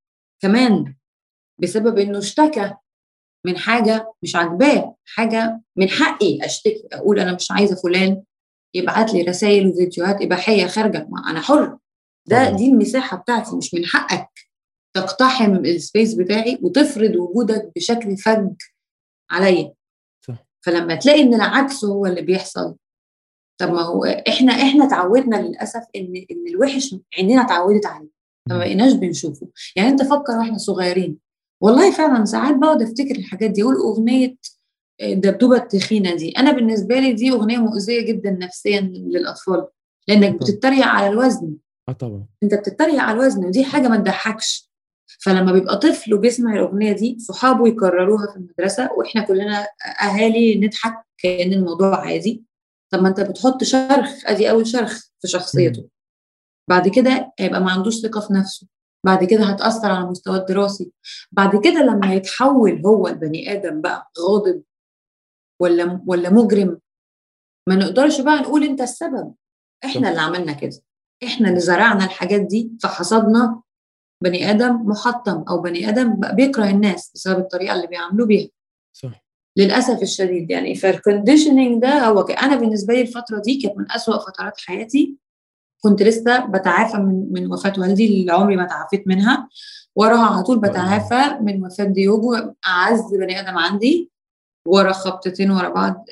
[0.42, 0.94] كمان
[1.62, 2.74] بسبب إنه اشتكى
[3.46, 8.22] من حاجة مش عاجباه حاجة من حقي أشتكي أقول أنا مش عايزة فلان
[8.74, 11.08] يبعت لي رسائل وفيديوهات إباحية خارجة.
[11.28, 11.78] أنا حر.
[12.26, 12.56] ده طبعاً.
[12.56, 14.28] دي المساحة بتاعتي مش من حقك
[14.96, 18.48] تقتحم السبيس بتاعي وتفرض وجودك بشكل فج
[19.30, 19.72] عليا.
[20.66, 22.76] فلما تلاقي إن العكس هو اللي بيحصل
[23.60, 28.08] طب ما هو إحنا إحنا اتعودنا للأسف إن إن الوحش عينينا اتعودت عليه
[28.48, 29.48] فما بقيناش بنشوفه.
[29.76, 31.18] يعني أنت فكر وإحنا صغيرين
[31.62, 34.36] والله فعلا ساعات بقعد أفتكر الحاجات دي أقول أغنية
[35.02, 36.30] الدبدوبة التخينة دي.
[36.30, 39.66] أنا بالنسبة لي دي أغنية مؤذية جدا نفسيا للأطفال
[40.08, 41.54] لأنك بتتريق على الوزن.
[41.88, 42.26] آه طبعا.
[42.42, 44.70] انت بتتريق على الوزن ودي حاجة ما تضحكش.
[45.20, 49.66] فلما بيبقى طفل وبيسمع الأغنية دي صحابه يكرروها في المدرسة وإحنا كلنا
[50.02, 52.44] أهالي نضحك كأن الموضوع عادي.
[52.92, 55.88] طب ما أنت بتحط شرخ أدي أول شرخ في شخصيته.
[56.70, 58.66] بعد كده هيبقى ما عندوش ثقة في نفسه.
[59.06, 60.92] بعد كده هتأثر على المستوى الدراسي.
[61.32, 64.62] بعد كده لما يتحول هو البني آدم بقى غاضب
[65.62, 66.78] ولا ولا مجرم
[67.68, 69.34] ما نقدرش بقى نقول أنت السبب.
[69.84, 70.80] إحنا اللي عملنا كده.
[71.24, 73.60] إحنا اللي زرعنا الحاجات دي فحصدنا
[74.22, 78.48] بني آدم محطم أو بني آدم بقى بيكره الناس بسبب الطريقة اللي بيعاملوا بيها.
[78.92, 79.24] صح.
[79.56, 84.60] للأسف الشديد يعني فالكونديشننج ده هو أنا بالنسبة لي الفترة دي كانت من أسوأ فترات
[84.60, 85.16] حياتي.
[85.82, 89.48] كنت لسه بتعافى من من وفاة والدي اللي عمري ما تعافيت منها.
[89.96, 92.34] وراها على طول بتعافى من وفاة ديوجو
[92.66, 94.10] أعز بني آدم عندي.
[94.66, 96.04] ورا خبطتين ورا بعض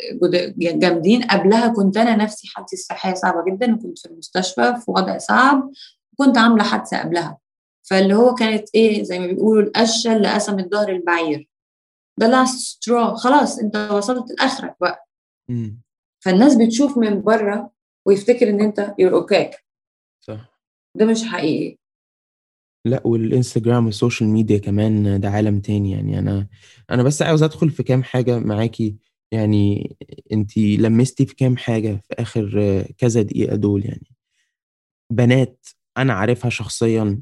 [0.59, 1.23] جامدين.
[1.23, 5.71] قبلها كنت أنا نفسي حالتي الصحية صعبة جدا وكنت في المستشفى في وضع صعب
[6.13, 7.39] وكنت عاملة حادثة قبلها.
[7.83, 11.49] فاللي هو كانت إيه زي ما بيقولوا القشة اللي قسمت ظهر البعير.
[12.21, 15.09] ده last straw خلاص أنت وصلت لآخرك بقى.
[15.49, 15.71] م.
[16.25, 17.71] فالناس بتشوف من بره
[18.07, 19.51] ويفتكر إن أنت you're okay
[20.21, 20.61] صح.
[20.97, 21.79] ده مش حقيقي.
[22.87, 26.19] لا والإنستجرام وال social media كمان ده عالم تاني يعني.
[26.19, 26.49] أنا
[26.91, 28.97] أنا بس عاوز أدخل في كام حاجة معاكي.
[29.33, 29.97] يعني
[30.33, 34.07] انت لمستي في كام حاجة في آخر كذا دقيقة دول يعني.
[35.13, 35.67] بنات
[35.99, 37.21] أنا عارفها شخصيا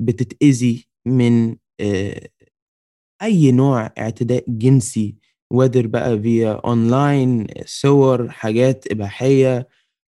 [0.00, 1.56] بتتأذي من
[3.22, 5.16] أي نوع اعتداء جنسي
[5.50, 9.68] whether بقى via online صور حاجات إباحية.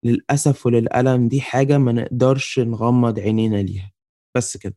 [0.04, 3.91] للأسف وللألم دي حاجة ما نقدرش نغمض عينينا ليها.
[4.36, 4.76] بس كده.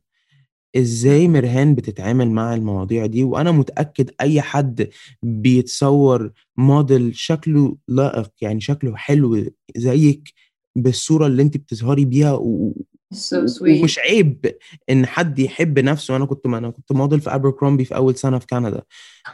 [0.77, 4.89] إزاي مرهان بتتعامل مع المواضيع دي؟ وأنا متأكد أي حد
[5.23, 10.33] بيتصور موديل شكله لائق يعني شكله حلو زيك
[10.75, 12.73] بالصورة اللي انت بتظهري بيها و...
[13.13, 14.55] so ومش عيب
[14.89, 16.15] إن حد يحب نفسه.
[16.15, 18.81] أنا كنت أنا كنت موديل في ابركرومبي في أول سنة في كندا.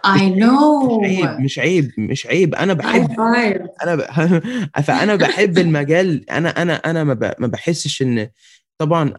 [0.07, 1.01] I know.
[1.03, 2.55] مش عيب مش عيب مش عيب.
[2.55, 3.11] أنا بحب
[3.83, 4.01] أنا ب...
[4.87, 6.29] فأنا بحب المجال.
[6.29, 7.33] أنا أنا أنا ما, ب...
[7.39, 8.29] ما بحسش إن
[8.77, 9.13] طبعا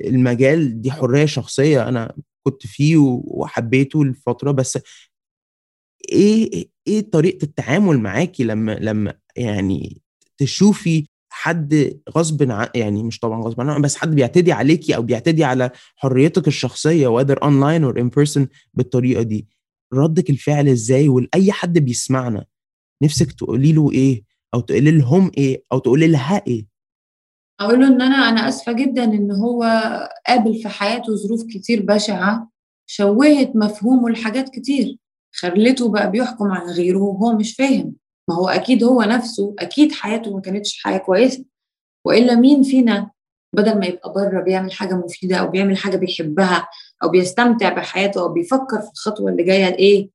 [0.00, 4.78] المجال دي حرية شخصية أنا كنت فيه وحبيته لفتره بس
[6.12, 10.02] إيه إيه طريقة التعامل معاكي لما لما يعني
[10.38, 15.44] تشوفي حد غصب عن يعني مش طبعا غصب عنه بس حد بيعتدي عليكي أو بيعتدي
[15.44, 19.48] على حريتك الشخصية whether online or in person بالطريقة دي
[19.94, 22.44] ردك الفعل إزاي؟ ولاي حد بيسمعنا
[23.02, 24.24] نفسك تقولي له إيه؟
[24.54, 26.66] أو تقولي لهم إيه؟ أو تقولي لها إيه؟
[27.60, 29.62] أقول له إن أنا أنا آسفة جدا إن هو
[30.26, 32.50] قابل في حياته ظروف كتير بشعة
[32.86, 34.98] شوهت مفهومه لحاجات كتير
[35.34, 37.94] خلته بقى بيحكم على غيره وهو مش فاهم.
[38.28, 41.44] ما هو أكيد هو نفسه أكيد حياته ما كانتش حياة كويسة.
[42.06, 43.10] وإلا مين فينا
[43.54, 46.68] بدل ما يبقى بره بيعمل حاجة مفيدة أو بيعمل حاجة بيحبها
[47.02, 50.10] أو بيستمتع بحياته أو بيفكر في الخطوة اللي جاية لإيه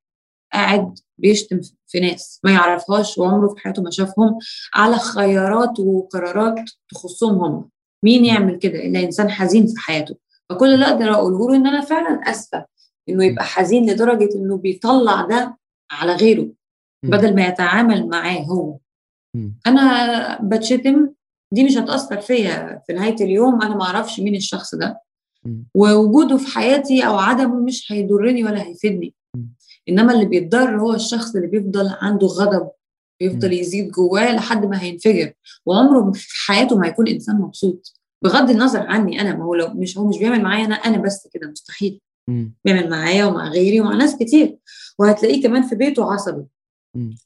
[0.53, 4.37] قاعد بيشتم في ناس ما يعرفهاش وعمره في حياته ما شافهم
[4.73, 7.69] على خيارات وقرارات تخصهم هم.
[8.03, 10.15] مين يعمل كده إلا إنسان حزين في حياته؟
[10.49, 12.65] فكل اللي أقدر أقوله له إن أنا فعلا آسفة
[13.09, 15.57] إنه يبقى حزين لدرجة إنه بيطلع ده
[15.91, 16.49] على غيره
[17.03, 18.77] بدل ما يتعامل معاه هو.
[19.67, 21.09] أنا بتشتم
[21.53, 25.01] دي مش هتأثر فيا في نهاية اليوم أنا ما أعرفش مين الشخص ده.
[25.75, 29.13] ووجوده في حياتي أو عدمه مش هيضرني ولا هيفيدني.
[29.89, 32.69] إنما اللي بيتضر هو الشخص اللي بيفضل عنده غضب
[33.19, 35.33] بيفضل يزيد جواه لحد ما هينفجر.
[35.65, 37.93] وعمره في حياته ما هيكون إنسان مبسوط.
[38.23, 41.27] بغض النظر عني أنا ما هو لو مش هو مش بيعمل معايا أنا أنا بس
[41.33, 42.01] كده مستحيل.
[42.65, 44.57] بيعمل معايا ومع غيري ومع ناس كتير.
[44.99, 46.45] وهتلاقيه كمان في بيته عصبي.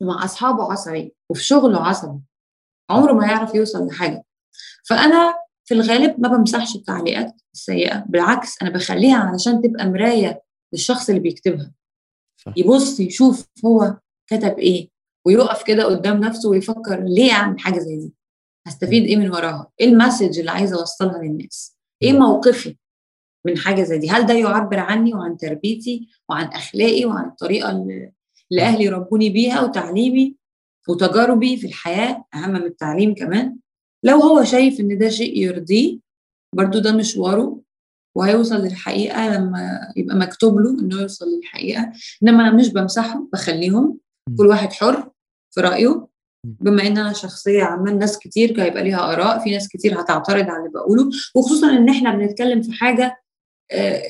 [0.01, 1.13] ومع أصحابه عصبي.
[1.29, 2.19] وفي شغله عصبي.
[2.89, 4.23] عمره ما هيعرف يوصل لحاجة.
[4.83, 5.33] فأنا
[5.65, 8.05] في الغالب ما بمسحش التعليقات السيئة.
[8.09, 10.41] بالعكس أنا بخليها علشان تبقى مراية
[10.73, 11.71] للشخص اللي بيكتبها.
[12.45, 12.53] صح.
[12.57, 14.89] يبص يشوف هو كتب إيه
[15.27, 18.13] ويقف كده قدام نفسه ويفكر ليه أعمل حاجة زي دي؟
[18.67, 22.75] هستفيد إيه من وراها؟ إيه المسج اللي عايزة أوصلها للناس؟ إيه موقفي
[23.45, 28.11] من حاجة زي دي؟ هل ده يعبر عني وعن تربيتي وعن أخلاقي وعن الطريقة اللي
[28.51, 30.35] اللي أهلي ربوني بيها وتعليمي
[30.89, 33.57] وتجاربي في الحياة أهم من التعليم كمان؟
[34.03, 35.99] لو هو شايف إن ده شيء يرضيه
[36.55, 37.61] برضو ده مشواره
[38.15, 41.91] وهيوصل للحقيقة لما يبقى مكتوب له إنه يوصل للحقيقة.
[42.23, 43.97] إنما أنا مش بمسحهم بخليهم.
[44.37, 45.09] كل واحد حر
[45.55, 46.07] في رأيه.
[46.59, 49.43] بما ان أنا شخصية عمال ناس كتير هيبقى ليها آراء.
[49.43, 51.09] في ناس كتير هتعترض على اللي بقوله.
[51.35, 53.17] وخصوصا إن إحنا بنتكلم في حاجة
[53.71, 54.01] آه،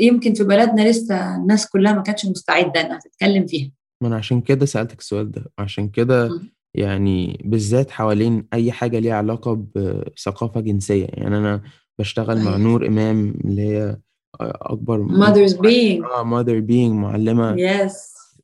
[0.00, 3.70] يمكن في بلدنا لسه الناس كلها ما كانتش مستعدة إنها تتكلم فيها.
[4.02, 5.44] ما أنا عشان كده سألتك السؤال ده.
[5.58, 6.40] عشان كده.
[6.74, 11.06] يعني بالذات حوالين أي حاجة ليها علاقة بثقافة جنسية.
[11.12, 11.62] يعني أنا
[11.98, 12.56] بشتغل مع صحيح.
[12.58, 13.96] نور إمام اللي هي
[14.40, 16.04] أكبر mother's being.
[16.04, 17.92] آه mother being معلمة yes.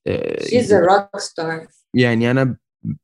[0.07, 1.69] آه، she's a rock star.
[1.95, 2.57] يعني أنا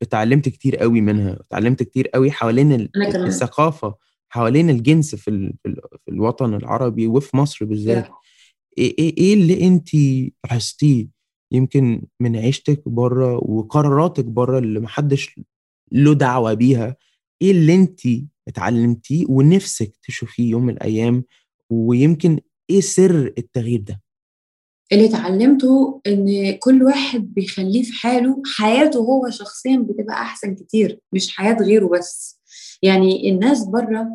[0.03, 1.33] اتعلمت كتير قوي منها.
[1.41, 3.27] اتعلمت كتير قوي حوالين ال- أنا كمان.
[3.27, 3.95] الثقافة
[4.29, 8.09] حوالين الجنس في ال- في ال- في الوطن العربي وفي مصر بالذات.
[8.79, 9.89] إيه إيه إيه اللي أنت
[10.45, 11.09] لاحظتيه
[11.53, 15.41] يمكن من عيشتك بره وقراراتك بره اللي محدش
[15.93, 16.97] له دعوة بيها؟
[17.43, 18.01] إيه اللي أنت
[18.51, 21.25] اتعلمتيه ونفسك تشوفيه يوم من الأيام
[21.71, 24.01] ويمكن إيه سر التغيير ده؟
[24.93, 31.37] اللي اتعلمته إن كل واحد بيخليه في حاله حياته هو شخصيا بتبقى أحسن كتير مش
[31.37, 32.41] حياة غيره بس.
[32.83, 34.09] يعني الناس بره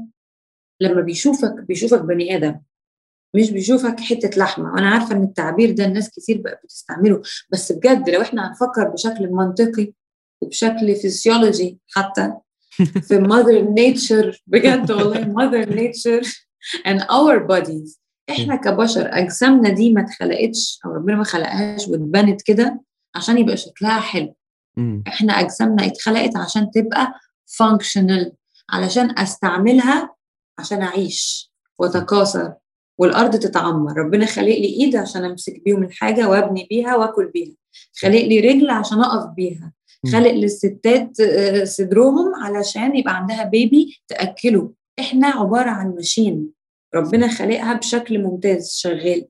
[0.81, 2.59] لما بيشوفك بيشوفك بني آدم
[3.35, 4.73] مش بيشوفك حتة لحمة.
[4.73, 7.21] وأنا عارفة إن التعبير ده الناس كتير بقى بتستعمله
[7.51, 9.93] بس بجد لو إحنا هنفكر بشكل منطقي
[10.41, 12.33] وبشكل فيسيولوجي حتى
[12.77, 16.27] في mother nature بجد والله mother nature
[16.87, 17.99] and our bodies.
[18.29, 22.81] إحنا كبشر أجسامنا دي ما اتخلقتش أو ربنا ما خلقهاش واتبنت كده
[23.15, 24.35] عشان يبقى شكلها حلو.
[25.07, 27.13] إحنا أجسامنا اتخلقت عشان تبقى
[27.63, 28.31] functional
[28.69, 30.15] علشان أستعملها
[30.59, 32.53] عشان أعيش وأتكاثر
[32.97, 33.97] والأرض تتعمر.
[33.97, 37.55] ربنا خلق لي ايد عشان أمسك بيهم الحاجة وأبني بيها وأكل بيها.
[38.01, 39.73] خلق لي رجل عشان أقف بيها.
[40.11, 44.71] خلق للستات آه، صدرهم علشان يبقى عندها بيبي تأكله.
[44.99, 46.47] إحنا عبارة عن ماشين
[46.95, 49.27] ربنا خلقها بشكل ممتاز شغال.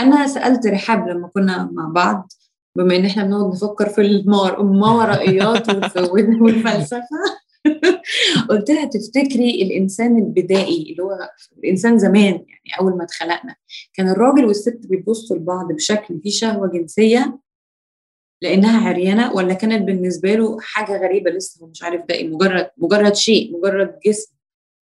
[0.00, 2.32] أنا سألت رحاب لما كنا مع بعض
[2.78, 5.96] بما إن إحنا بنقعد نفكر في الماورائيات والف-
[6.42, 7.08] والفلسفة.
[8.50, 11.10] قلت لها تفتكري الإنسان البدائي اللي هو
[11.58, 13.54] الإنسان زمان يعني أول ما اتخلقنا
[13.94, 17.38] كان الراجل والست بيبصوا لبعض بشكل فيه شهوة جنسية
[18.44, 22.70] لأنها عريانة ولا كانت بالنسبة له حاجة غريبة لسه هو مش عارف ده إيه مجرد
[22.78, 24.34] مجرد شيء مجرد جسم.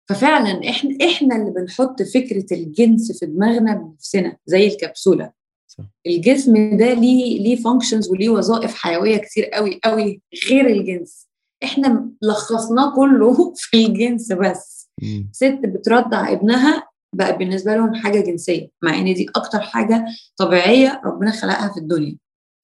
[0.09, 5.31] ففعلا إحنا إحنا اللي بنحط فكرة الجنس في دماغنا بنفسنا زي الكبسولة.
[5.67, 5.83] صح.
[6.07, 11.27] الجسم ده ليه ليه functions وليه وظائف حيوية كتير قوي قوي غير الجنس.
[11.63, 14.89] إحنا لخصناه كله في الجنس بس.
[15.01, 15.29] مم.
[15.33, 20.05] ست بترضع ابنها بقى بالنسبة لهم حاجة جنسية مع إن دي أكتر حاجة
[20.37, 22.17] طبيعية ربنا خلقها في الدنيا.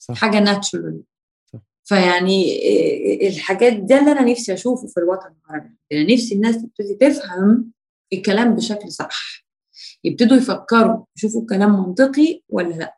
[0.08, 0.16] صح.
[0.16, 1.02] حاجة natural.
[1.84, 2.60] فيعني
[3.28, 5.76] الحاجات ده اللي أنا نفسي أشوفه في الوطن العربي.
[5.92, 7.72] أنا نفسي الناس تبتدي تفهم
[8.14, 9.46] الكلام بشكل صح.
[10.04, 12.96] يبتدوا يفكروا يشوفوا الكلام منطقي ولا لأ.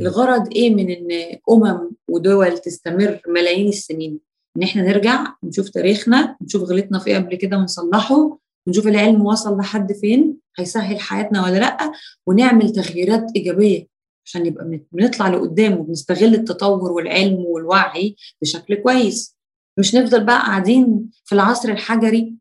[0.00, 4.20] الغرض إيه من إن أمم ودول تستمر ملايين السنين؟
[4.56, 9.58] إن إحنا نرجع نشوف تاريخنا نشوف غلطنا في إيه قبل كده ونصلحه ونشوف العلم وصل
[9.58, 11.92] لحد فين هيسهل حياتنا ولا لأ
[12.26, 13.86] ونعمل تغييرات إيجابية.
[14.26, 19.36] عشان يبقى بن- بنطلع لقدام وبنستغل التطور والعلم والوعي بشكل كويس.
[19.78, 22.34] مش نفضل بقى قاعدين في العصر الحجري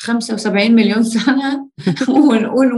[0.00, 1.68] 75 مليون سنة
[2.08, 2.72] ونقول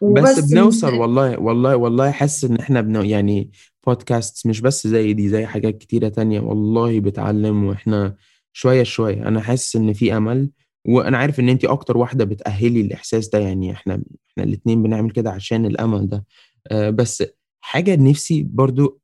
[0.00, 3.50] وبس بس بنوصل والله والله والله حاسس إن إحنا بنو يعني
[3.86, 8.16] بودكاست مش بس زي دي زي حاجات كتيرة تانية والله بتعلم وإحنا
[8.52, 9.28] شوية شوية.
[9.28, 10.50] أنا حاسس إن في أمل
[10.88, 15.30] وأنا عارف إن انت أكتر واحدة بتأهلي الإحساس ده يعني إحنا إحنا الاتنين بنعمل كده
[15.30, 16.24] عشان الأمل ده.
[16.70, 17.22] آه بس
[17.64, 19.00] حاجة نفسي برضو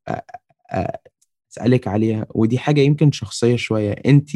[1.51, 3.91] أسألك عليها ودي حاجة يمكن شخصية شوية.
[3.91, 4.29] انت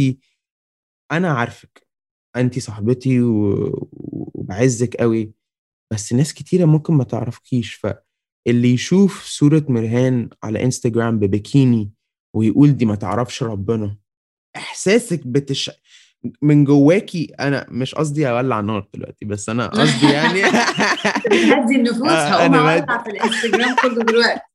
[1.12, 1.88] أنا عارفك.
[2.36, 5.34] انت صاحبتي وبعزك قوي
[5.92, 7.74] بس ناس كتيرة ممكن ما تعرفكيش.
[7.74, 11.92] فاللي يشوف صورة مرهان على إنستجرام ببكيني
[12.36, 13.98] ويقول دي ما تعرفش ربنا
[14.56, 15.72] إحساسك بتش
[16.42, 20.42] من جواكي أنا مش قصدي أولع نار دلوقتي بس أنا قصدي يعني
[21.28, 24.42] بتهدي النفوس آه، هقوم أولع في الإنستجرام كله دلوقتي.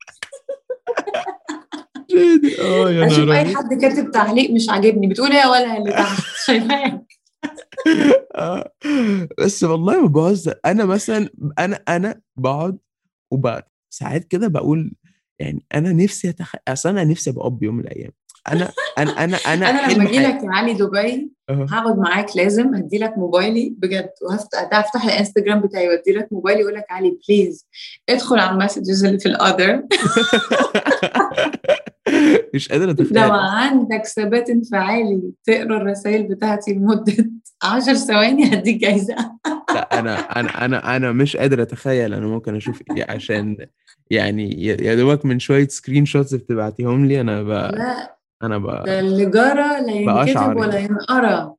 [2.60, 3.56] آه يا أشوف أي.
[3.56, 7.06] حد كاتب تعليق مش عاجبني بتقول إيه يا ولا اللي تحت؟ شايفاك.
[8.34, 8.72] آه.
[9.38, 10.54] بس والله ما بهزر.
[10.66, 12.78] أنا مثلا أنا أنا بقعد
[13.30, 14.92] وبقعد ساعات كده بقول
[15.38, 16.54] يعني أنا نفسي أتخ...
[16.68, 18.10] أصل أنا نفسي أبقى أب يوم من الأيام.
[18.48, 20.18] أنا أنا أنا أنا, أنا حلم لما أجي.
[20.18, 21.30] لك يا علي دبي.
[21.50, 26.78] هقعد معاك لازم هدي لك موبايلي بجد وهفتح هفتح الإنستجرام بتاعي وأدي لك موبايلي وأقول
[26.78, 27.66] لك علي please
[28.08, 29.82] ادخل على ال messages اللي في ال other
[32.54, 37.30] مش قادر لو اتخيل عندك ثبات انفعالي تقرأ الرسائل بتاعتي لمدة
[37.62, 39.16] 10 ثواني هديك جايزة.
[39.74, 42.14] لا أنا أنا أنا أنا مش قادر أتخيل.
[42.14, 43.56] أنا ممكن أشوف إيه عشان
[44.10, 47.48] يعني يا دوبك من شوية screenshots بتبعتيهم لي أنا ب...
[47.48, 48.17] لا.
[48.42, 50.84] أنا بقى ده اللي جرى لا ينكتب بأشعر ولا يعني.
[50.84, 51.56] ينقرا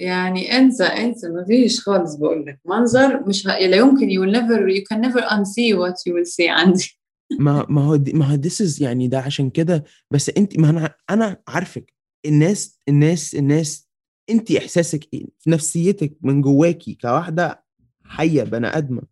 [0.00, 1.28] يعني انسى انسى.
[1.28, 2.60] ما فيش خالص بقول لك.
[2.66, 3.50] منظر مش ه...
[3.50, 6.98] لا يمكن you will never you can never unsee what you will see عندي.
[7.40, 9.84] ما ما هو دي ما هو this is يعني ده عشان كده.
[10.10, 11.94] بس انت ما أنا أنا عارفك.
[12.26, 13.88] الناس الناس الناس
[14.30, 17.64] انت إحساسك إيه؟ في نفسيتك من جواكي كواحدة
[18.04, 19.02] حية بني آدمة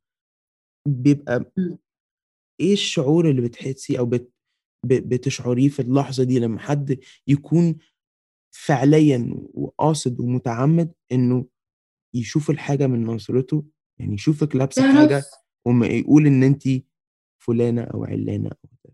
[0.88, 1.52] بيبقى.
[2.60, 4.32] إيه الشعور اللي بتحسيه أو بت
[4.84, 7.76] بتشعريه في اللحظة دي لما حد يكون
[8.50, 11.46] فعليا وقاصد ومتعمد إنه
[12.14, 13.64] يشوف الحاجة من نظرته
[13.98, 15.22] يعني يشوفك لابسة حاجة
[15.66, 16.62] وما يقول إن انت
[17.38, 18.90] فلانة أو علانة أو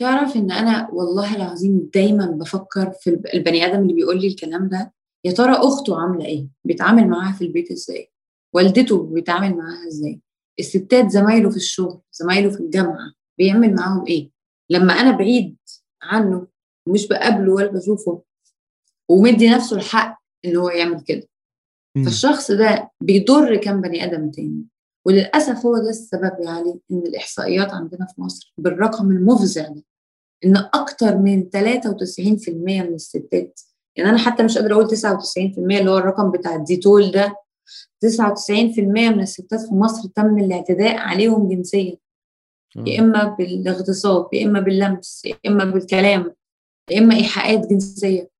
[0.00, 4.68] تعرف إن أنا والله العظيم دايما بفكر في الب- البني آدم اللي بيقول لي الكلام
[4.68, 4.94] ده
[5.24, 8.10] يا ترى أخته عاملة إيه؟ بيتعامل معاها في البيت إزاي؟
[8.54, 10.20] والدته بيتعامل معاها إزاي؟
[10.58, 14.30] الستات زمايله في الشغل زمايله في الجامعة بيعمل معاهم إيه؟
[14.70, 15.56] لما أنا بعيد
[16.02, 16.46] عنه
[16.88, 18.22] ومش بقابله ولا بشوفه
[19.08, 21.28] ومدي نفسه الحق إن هو يعمل كده.
[22.04, 24.64] فالشخص ده بيضر كام بني آدم تاني.
[25.06, 29.84] وللأسف هو ده السبب يا علي إن الإحصائيات عندنا في مصر بالرقم المفزع ده
[30.44, 33.60] إن أكتر من 93% من الستات
[33.96, 37.36] يعني أنا حتى مش قادرة أقول 99% اللي هو الرقم بتاع الديتول ده
[38.06, 41.96] 99% من الستات في مصر تم الاعتداء عليهم جنسيا.
[42.86, 43.00] يا.
[43.00, 46.34] إما بالاغتصاب يا إما باللمس يا إما بالكلام
[46.90, 48.30] يا إما إيحاءات جنسية.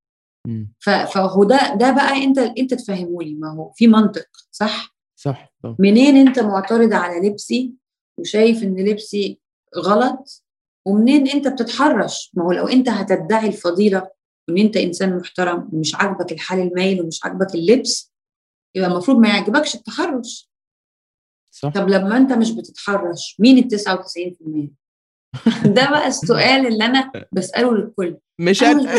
[1.13, 5.77] فهو ده ده بقى أنت أنت تفهمه لي ما هو في منطق صح؟ صح طبعا.
[5.79, 7.75] منين أنت معترض على لبسي
[8.19, 9.41] وشايف إن لبسي
[9.79, 10.45] غلط
[10.87, 14.09] ومنين أنت بتتحرش؟ ما هو لو أنت هتدعي الفضيلة
[14.49, 18.13] وان أنت إنسان محترم ومش عاجبك الحال المايل ومش عاجبك اللبس
[18.75, 20.51] يبقى المفروض ما يعجبكش التحرش.
[21.57, 24.71] صح؟ طب لما انت مش بتتحرش مين ال 99%
[25.77, 28.17] ده بقى السؤال اللي أنا بسأله للكل.
[28.41, 28.83] مش أنا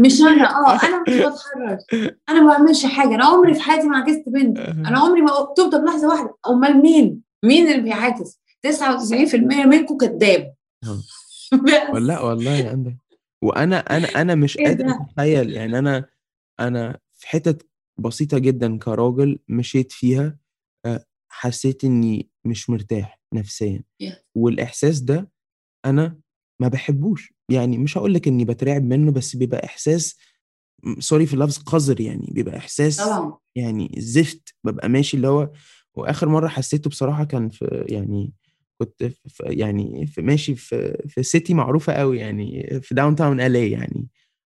[0.00, 2.12] مش أنا آه أنا مش بتحرش.
[2.28, 3.14] أنا ما بعملش حاجة.
[3.14, 4.58] أنا عمري في حياتي ما عكست بنت.
[4.58, 9.34] أنا عمري ما قلت طب لحظة واحدة أمال مين؟ مين اللي بيعاكس؟ 99%
[9.66, 10.54] منكم كذاب.
[11.94, 12.96] ولا والله عندك.
[13.42, 16.04] وأنا أنا أنا مش إيه قادر؟ أتخيل يعني أنا
[16.60, 17.66] أنا في حتت
[17.98, 20.36] بسيطة جدا كراجل مشيت فيها.
[20.86, 21.04] آه،
[21.40, 23.82] حسيت إني مش مرتاح نفسيا.
[24.02, 24.14] Yeah.
[24.34, 25.30] والإحساس ده
[25.84, 26.18] أنا
[26.60, 27.32] ما بحبوش.
[27.50, 30.16] يعني مش هقول لك إني بترعب منه بس بيبقى إحساس
[30.84, 32.26] م- sorry في اللفظ قذر يعني.
[32.32, 33.38] بيبقى إحساس طبعا.
[33.56, 34.54] يعني زفت.
[34.64, 35.50] ببقى ماشي اللي هو
[35.94, 38.32] وآخر مرة حسيته بصراحة كان في يعني
[38.80, 44.08] كنت في يعني في ماشي في في city معروفة قوي يعني في downtown LA يعني.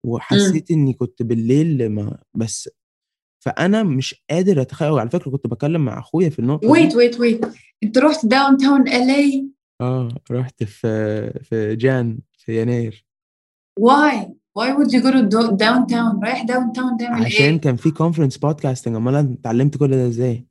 [0.06, 2.70] وحسيت إني كنت بالليل ما بس
[3.46, 7.46] فأنا مش قادر أتخيل وعلى فكرة كنت بكلم مع أخويا في النقطه wait wait wait
[7.84, 9.48] أنت رحت downtown LA
[9.82, 13.06] آه رحت في في جان في يناير.
[13.80, 18.96] why why you go to downtown رايح downtown تعمل عشان إيه كان في conference podcasting
[18.96, 20.48] أمال أنا اتعلمت كل ده إزاي؟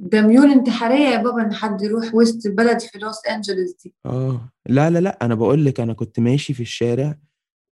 [0.00, 3.94] ده ميول انتحارية يا بابا إن حد يروح وسط البلد في لوس انجلوس دي.
[4.06, 4.48] آه.
[4.66, 5.18] لا لا لا.
[5.22, 7.18] أنا بقول لك أنا كنت ماشي في الشارع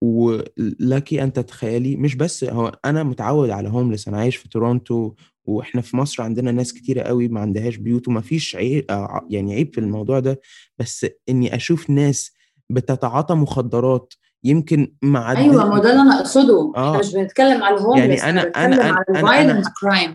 [0.02, 5.80] ولكي أن تتخيلي مش بس هو أنا متعود على homeless أنا عايش في تورونتو وإحنا
[5.80, 9.74] في مصر عندنا ناس كتيرة قوي ما عندهاش بيوت وما فيش عيب آه، يعني عيب
[9.74, 10.40] في الموضوع ده.
[10.78, 12.32] بس إني أشوف ناس
[12.70, 16.72] بتتعاطى مخدرات يمكن مع أيوه ما ده اللي أنا أقصده.
[16.76, 16.88] آه.
[16.90, 19.66] إحنا مش بنتكلم على الهوملس يعني أنا- أنا أنا- بتكلم أنا- على أنا-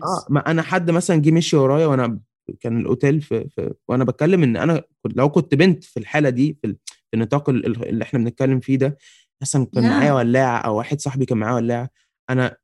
[0.04, 2.18] آه ما أنا حد مثلا جه مشي ورايا وأنا
[2.60, 4.82] كان الأوتيل في, في وأنا بتكلم إن أنا
[5.16, 8.76] لو كنت بنت في الحالة دي في, في النطاق ال- ال- اللي إحنا بنتكلم فيه
[8.78, 8.98] ده
[9.42, 9.90] مثلا كان.
[9.90, 11.90] معايا ولاعة أو واحد صاحبي كان معاه ولاعة
[12.30, 12.56] أنا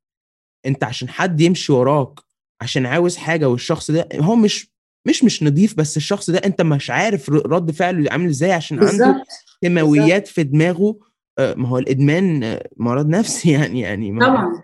[0.67, 2.21] أنت عشان حد يمشي وراك
[2.61, 4.73] عشان عاوز حاجة والشخص ده هو مش
[5.07, 8.93] مش مش نضيف بس الشخص ده أنت مش عارف رد فعله عامل إزاي عشان عنده
[8.93, 9.27] بالظبط
[9.61, 10.99] كيماويات في دماغه
[11.39, 14.63] آه، ما هو الإدمان مرض نفسي يعني يعني طبعا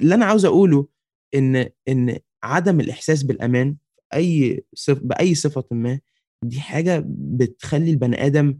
[0.00, 0.86] اللي أنا عاوز أقوله
[1.34, 3.76] إن إن عدم الإحساس بالأمان
[4.14, 6.00] أي صف بأي صفة ما
[6.44, 8.58] دي حاجة بتخلي البني آدم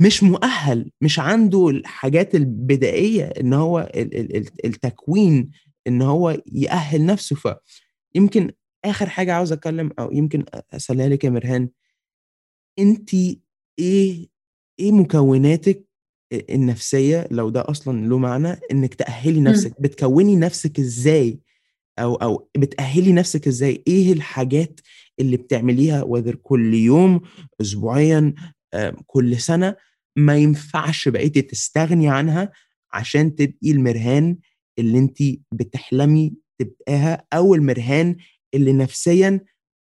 [0.00, 5.50] مش مؤهل مش عنده الحاجات البدائية إن هو ال- ال- ال- التكوين
[5.86, 7.36] إن هو يأهل نفسه.
[8.12, 8.50] فيمكن
[8.84, 11.68] آخر حاجة عاوز أتكلم أو يمكن أسألها لك يا مرهان
[12.78, 13.14] انت
[13.78, 14.28] إيه
[14.80, 15.84] إيه مكوناتك
[16.32, 21.40] النفسية لو ده أصلا له معنى إنك تأهلي نفسك؟ بتكوني نفسك إزاي؟
[21.98, 24.80] أو أو بتأهلي نفسك إزاي؟ إيه الحاجات
[25.20, 27.20] اللي بتعمليها وذر كل يوم
[27.60, 28.34] اسبوعيا
[29.06, 29.76] كل سنة
[30.16, 32.52] ما ينفعش بقيتي تستغني عنها
[32.92, 34.38] عشان تبقي المرهان
[34.78, 35.18] اللي انت
[35.52, 38.16] بتحلمي تبقاها أو المرهان
[38.54, 39.40] اللي نفسيا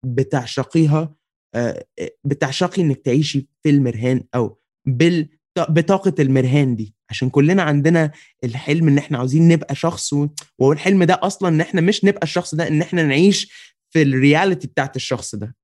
[0.05, 1.15] بتعشقيها
[1.55, 1.85] آه،
[2.23, 5.29] بتعشقي إنك تعيشي في المرهان أو بال
[5.69, 6.95] بطاقة المرهان دي.
[7.09, 8.11] عشان كلنا عندنا
[8.43, 10.27] الحلم إن إحنا عاوزين نبقى شخص و...
[10.59, 13.51] وهو الحلم ده أصلا إن إحنا مش نبقى الشخص ده إن إحنا نعيش
[13.89, 15.55] في ال reality بتاعت الشخص ده.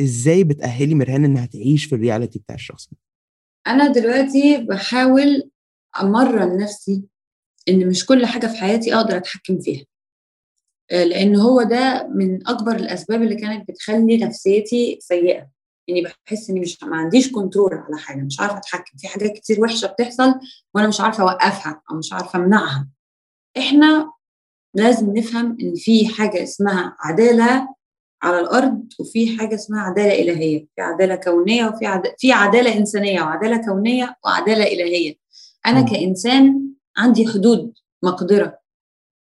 [0.00, 2.96] إزاي بتأهلي مرهان إنها تعيش في ال reality بتاع الشخص ده؟
[3.66, 5.50] أنا دلوقتي بحاول
[6.02, 7.02] أمرن نفسي
[7.68, 9.84] إن مش كل حاجة في حياتي أقدر أتحكم فيها.
[10.90, 15.48] آه، لأن هو ده من أكبر الأسباب اللي كانت بتخلي نفسيتي سيئة.
[15.88, 18.98] اني بحس إني مش ما عنديش control على حاجة مش عارفة أتحكم.
[18.98, 20.34] في حاجات كتير وحشة بتحصل
[20.74, 22.88] وأنا مش عارفة أوقفها أو مش عارفة أمنعها.
[23.58, 24.12] إحنا
[24.74, 27.75] لازم نفهم إن في حاجة اسمها عدالة
[28.26, 30.66] على الأرض وفي حاجة اسمها عدالة إلهية.
[30.76, 32.02] في عدالة كونية وفي عد...
[32.18, 35.14] في عدالة إنسانية وعدالة كونية وعدالة إلهية.
[35.66, 35.80] أنا.
[35.80, 36.62] كإنسان
[36.96, 37.72] عندي حدود
[38.02, 38.58] مقدرة.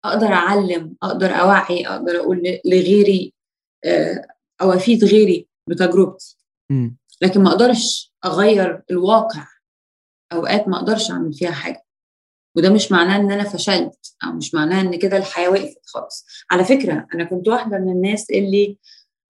[0.05, 3.33] أقدر أعلم أقدر أوعي أقدر أقول لغيري
[3.85, 4.27] آه،
[4.61, 6.37] أو أفيد غيري بتجربتي.
[7.21, 9.47] لكن ما أقدرش أغير الواقع.
[10.33, 11.83] أوقات ما أقدرش أعمل فيها حاجة.
[12.55, 16.25] وده مش معناه إن أنا فشلت أو مش معناه إن كده الحياة وقفت خالص.
[16.51, 18.77] على فكرة أنا كنت واحدة من الناس اللي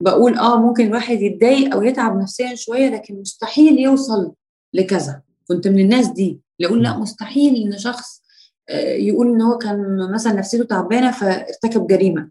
[0.03, 4.33] بقول آه ممكن الواحد يتضايق أو يتعب نفسيا شوية لكن مستحيل يوصل
[4.73, 5.21] لكذا.
[5.47, 8.21] كنت من الناس دي اللي أقول لأ مستحيل إن شخص
[8.69, 12.29] آه، يقول إن هو كان مثلا نفسيته تعبانة فارتكب جريمة.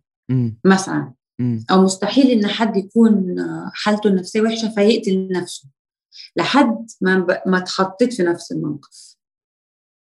[0.65, 1.13] مثلا.
[1.71, 3.37] أو مستحيل إن حد يكون
[3.73, 5.69] حالته النفسية وحشة فيقتل نفسه.
[6.37, 9.10] لحد ما ما اتحطيت في نفس الموقف.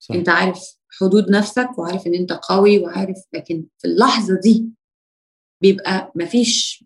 [0.09, 0.15] صح.
[0.15, 0.63] انت عارف
[0.99, 4.65] حدود نفسك وعارف ان انت قوي وعارف لكن في اللحظة دي
[5.61, 6.85] بيبقى مفيش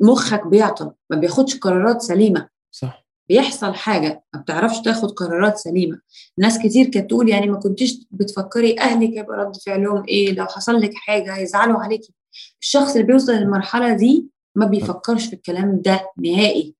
[0.00, 2.48] مخك بيعطل ما بياخدش قرارات سليمة.
[2.70, 3.04] صح.
[3.28, 6.00] بيحصل حاجة ما بتعرفش تاخد قرارات سليمة.
[6.38, 10.80] ناس كتير كانت تقول يعني ما كنتيش بتفكري أهلك هيبقى رد فعلهم إيه؟ لو حصل
[10.80, 12.14] لك حاجة هيزعلوا عليكي.
[12.60, 16.74] الشخص اللي بيوصل للمرحلة دي ما بيفكرش في الكلام ده نهائي.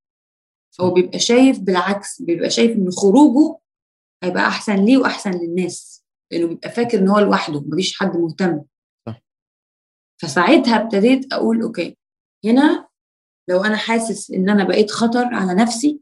[0.80, 3.56] هو بيبقى شايف بالعكس بيبقى شايف إن خروجه
[4.24, 8.62] هيبقى أحسن ليه وأحسن للناس لأنه بيبقى فاكر إن هو لوحده مفيش حد مهتم
[9.06, 9.22] صح.
[10.22, 11.96] فساعتها ابتديت أقول أوكي
[12.44, 12.88] هنا
[13.48, 16.00] لو أنا حاسس إن أنا بقيت خطر على نفسي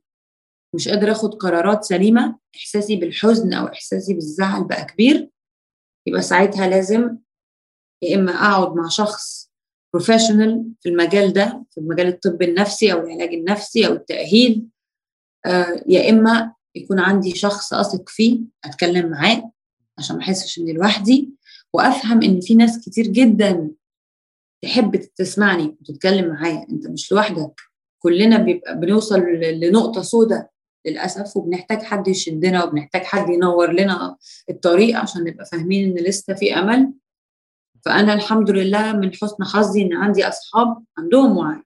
[0.74, 5.30] مش قادر آخد قرارات سليمة إحساسي بالحزن أو إحساسي بالزعل بقى كبير
[6.06, 7.16] يبقى ساعتها لازم
[8.02, 9.50] يا إما أقعد مع شخص
[9.94, 14.66] بروفيشنال في المجال ده في مجال الطب النفسي أو العلاج النفسي أو التأهيل
[15.46, 19.52] آه يا إما يكون عندي شخص أثق فيه أتكلم معاه
[19.98, 21.30] عشان ما أحسش إني لوحدي
[21.72, 23.70] وأفهم إن في ناس كتير جدا
[24.62, 26.66] تحب تسمعني وتتكلم معايا.
[26.70, 27.60] أنت مش لوحدك.
[27.98, 30.50] كلنا بيبقى بنوصل لنقطة سوداء
[30.86, 34.16] للأسف وبنحتاج حد يشدنا وبنحتاج حد ينور لنا
[34.50, 36.92] الطريق عشان نبقى فاهمين إن لسه في أمل.
[37.84, 41.62] فأنا الحمد لله من حسن حظي إن عندي أصحاب عندهم وعي.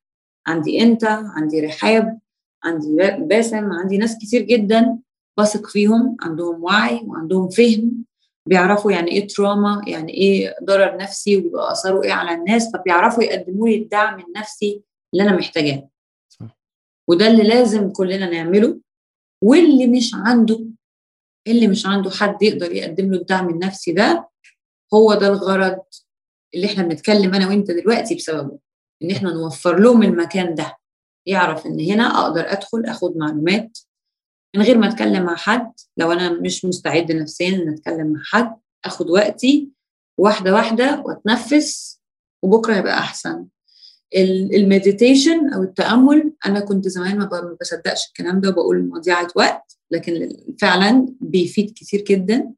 [0.47, 2.19] عندي أنت عندي رحاب
[2.67, 4.99] عندي با- باسم عندي ناس كتير جدا
[5.39, 8.05] بثق فيهم عندهم وعي وعندهم فهم
[8.49, 13.69] بيعرفوا يعني إيه تراما يعني إيه ضرر نفسي وبيبقى اثره إيه على الناس فبيعرفوا يقدموا
[13.69, 14.83] لي الدعم النفسي
[15.15, 15.89] اللي أنا محتاجاه.
[17.09, 18.81] وده اللي لازم كلنا نعمله.
[19.43, 20.65] واللي مش عنده
[21.47, 24.29] اللي مش عنده حد يقدر يقدم له الدعم النفسي ده
[24.95, 25.79] هو ده الغرض
[26.55, 28.59] اللي إحنا بنتكلم أنا وأنت دلوقتي بسببه
[29.03, 30.77] إن إحنا نوفر لهم المكان ده.
[31.27, 33.79] يعرف إن هنا أقدر أدخل أخد معلومات
[34.57, 35.73] من غير ما أتكلم مع حد.
[35.97, 39.69] لو أنا مش مستعد نفسيا إن أتكلم مع حد أخد وقتي
[40.19, 42.01] واحدة واحدة وأتنفس
[42.43, 43.47] وبكرة هيبقى أحسن.
[44.55, 51.15] المديتيشن أو التأمل أنا كنت زمان ما بصدقش الكلام ده وبقول مضيعة وقت لكن فعلا
[51.21, 52.53] بيفيد كتير جدا.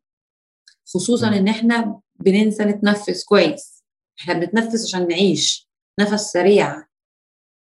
[0.86, 1.28] خصوصا.
[1.28, 3.84] إن إحنا بننسى نتنفس كويس.
[4.20, 5.68] إحنا بنتنفس عشان نعيش.
[6.00, 6.87] نفس سريع.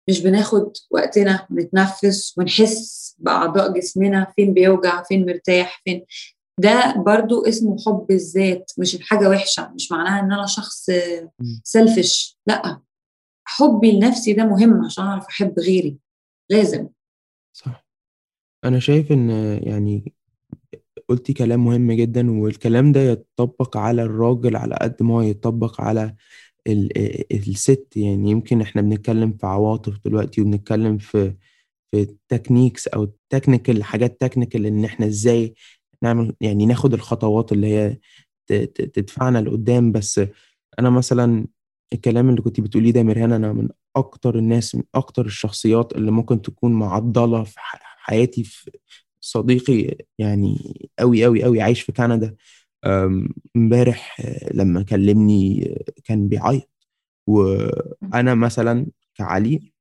[0.09, 6.05] مش بناخد وقتنا نتنفس ونحس بأعضاء جسمنا فين بيوجع فين مرتاح فين.
[6.59, 10.89] ده برضو اسمه حب الذات مش الحاجة وحشة مش معناها إن أنا شخص.
[11.63, 12.81] selfish لأ
[13.47, 15.97] حبي لنفسي ده مهم عشان أعرف أحب غيري.
[16.49, 16.87] لازم.
[17.53, 17.87] صح.
[18.65, 19.29] أنا شايف إن
[19.63, 20.13] يعني
[21.09, 26.15] قلتي كلام مهم جدا والكلام ده يتطبق على الراجل على قد ما يتطبق على
[26.68, 31.34] ال- الست يعني يمكن إحنا بنتكلم في عواطف دلوقتي وبنتكلم في
[31.91, 35.53] في techniques أو technical حاجات technical إن إحنا إزاي
[36.03, 37.97] نعمل يعني ناخد الخطوات اللي هي
[38.68, 39.91] تدفعنا لقدام.
[39.91, 40.22] بس
[40.80, 41.47] أنا مثلا
[41.93, 46.41] الكلام اللي كنت بتقوليه ده مرهان أنا من أكتر الناس من أكتر الشخصيات اللي ممكن
[46.41, 47.55] تكون معضلة في
[47.97, 48.72] حياتي في
[49.22, 50.57] صديقي يعني
[50.99, 52.36] قوي قوي قوي عايش في كندا.
[53.55, 56.69] امبارح آه، لما كلمني آه، كان بيعيط.
[57.27, 58.85] وأنا مثلا
[59.15, 59.71] كعلي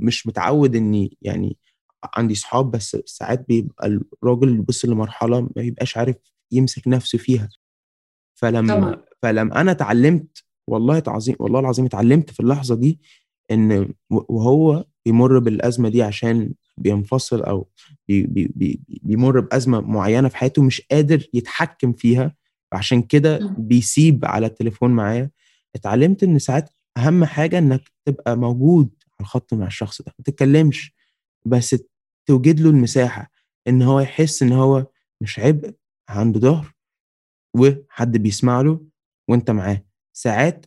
[0.00, 1.56] مش متعود إني يعني
[2.14, 6.16] عندي صحاب بس ساعات بيبقى الراجل بيبص لمرحلة ما يبقاش عارف
[6.52, 7.48] يمسك نفسه فيها.
[8.34, 8.96] فلما طبعا.
[9.22, 13.00] فلما أنا اتعلمت والله عظيم والله العظيم اتعلمت في اللحظة دي
[13.50, 17.68] إن وهو بيمر بالأزمة دي عشان بينفصل أو
[18.08, 22.34] بي بي بي بيمر بأزمة معينة في حياته مش قادر يتحكم فيها
[22.72, 23.38] عشان كده.
[23.58, 25.30] بيسيب على التليفون معايا
[25.74, 30.94] اتعلمت إن ساعات أهم حاجة إنك تبقى موجود على الخط مع الشخص ده ما تتكلمش
[31.46, 31.76] بس
[32.26, 33.30] توجد له المساحة
[33.68, 34.86] إن هو يحس إن هو
[35.20, 35.74] مش عبء
[36.08, 36.74] عنده ظهر
[37.56, 38.80] وحد بيسمع له
[39.28, 40.66] وأنت معاه ساعات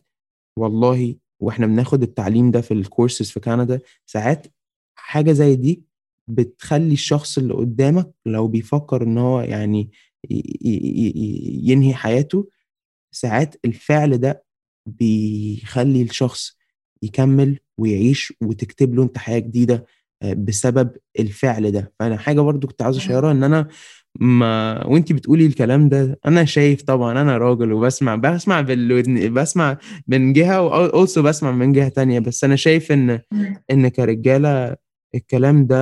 [0.58, 4.46] والله وإحنا بناخد التعليم ده في الكورسز في كندا ساعات
[4.98, 5.84] حاجة زي دي
[6.28, 9.90] بتخلي الشخص اللي قدامك لو بيفكر إن هو يعني
[10.30, 12.48] ينهي حياته
[13.12, 14.44] ساعات الفعل ده
[14.86, 16.56] بيخلي الشخص
[17.02, 19.86] يكمل ويعيش وتكتب له أنت حياه جديدة
[20.22, 21.92] آه، بسبب الفعل ده.
[22.00, 23.68] فأنا حاجة برضو كنت عاوز أشيرها إن أنا
[24.20, 30.32] ما وأنت بتقولي الكلام ده أنا شايف طبعا أنا راجل وبسمع بسمع بالودن بسمع من
[30.32, 33.20] جهة واولسو بسمع من جهة تانية بس أنا شايف إن
[33.70, 34.76] إن كرجالة
[35.14, 35.76] الكلام ده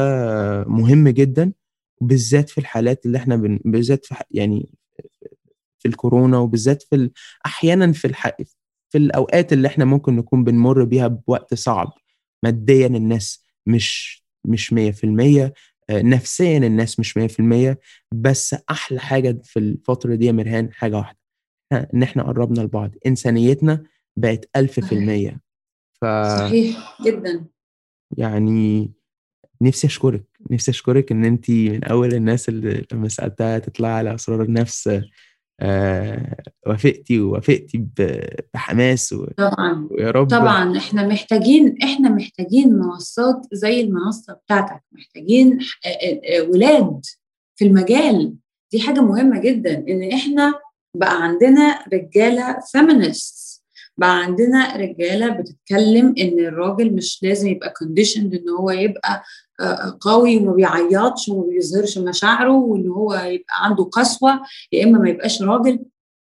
[0.67, 1.53] مهم جدا
[2.01, 3.61] بالذات في الحالات اللي إحنا بن...
[3.65, 4.69] بالذات في يعني
[5.79, 7.11] في الكورونا وبالذات في ال...
[7.47, 8.31] أحيانا في الح...
[8.93, 11.93] في الأوقات اللي إحنا ممكن نكون بنمر بيها بوقت صعب.
[12.45, 15.53] ماديا الناس مش مش 100%
[15.91, 17.77] آه، نفسيا الناس مش 100%
[18.15, 21.19] بس أحلى حاجة في الفترة دي يا مرهان حاجة واحدة
[21.95, 22.91] إن إحنا قربنا لبعض.
[23.07, 23.85] إنسانيتنا
[24.17, 25.39] بقت 1000%
[26.01, 26.05] ف
[26.39, 27.47] صحيح جدا.
[28.17, 28.93] يعني
[29.63, 34.43] نفسي أشكرك نفسي أشكرك إن انت من أول الناس اللي لما سألتها تطلع على أسرار
[34.43, 35.01] النفس
[35.61, 36.37] آه
[36.67, 37.87] وافقتي ووافقتي
[38.55, 40.29] بحماس و- طبعا ويا رب.
[40.29, 47.01] طبعا إحنا محتاجين إحنا محتاجين منصات زي المنصة بتاعتك محتاجين آه، آه، آه، ولاد
[47.57, 48.35] في المجال.
[48.73, 50.55] دي حاجة مهمة جدا إن إحنا
[50.97, 53.52] بقى عندنا رجالة feminist
[53.99, 59.23] بقى عندنا رجالة بتتكلم إن الراجل مش لازم يبقى conditioned إن هو يبقى
[59.61, 64.41] آه، آه، قوي وما بيعيطش وما بيظهرش مشاعره وإن هو يبقى عنده قسوة
[64.73, 65.79] يا إما ما يبقاش راجل.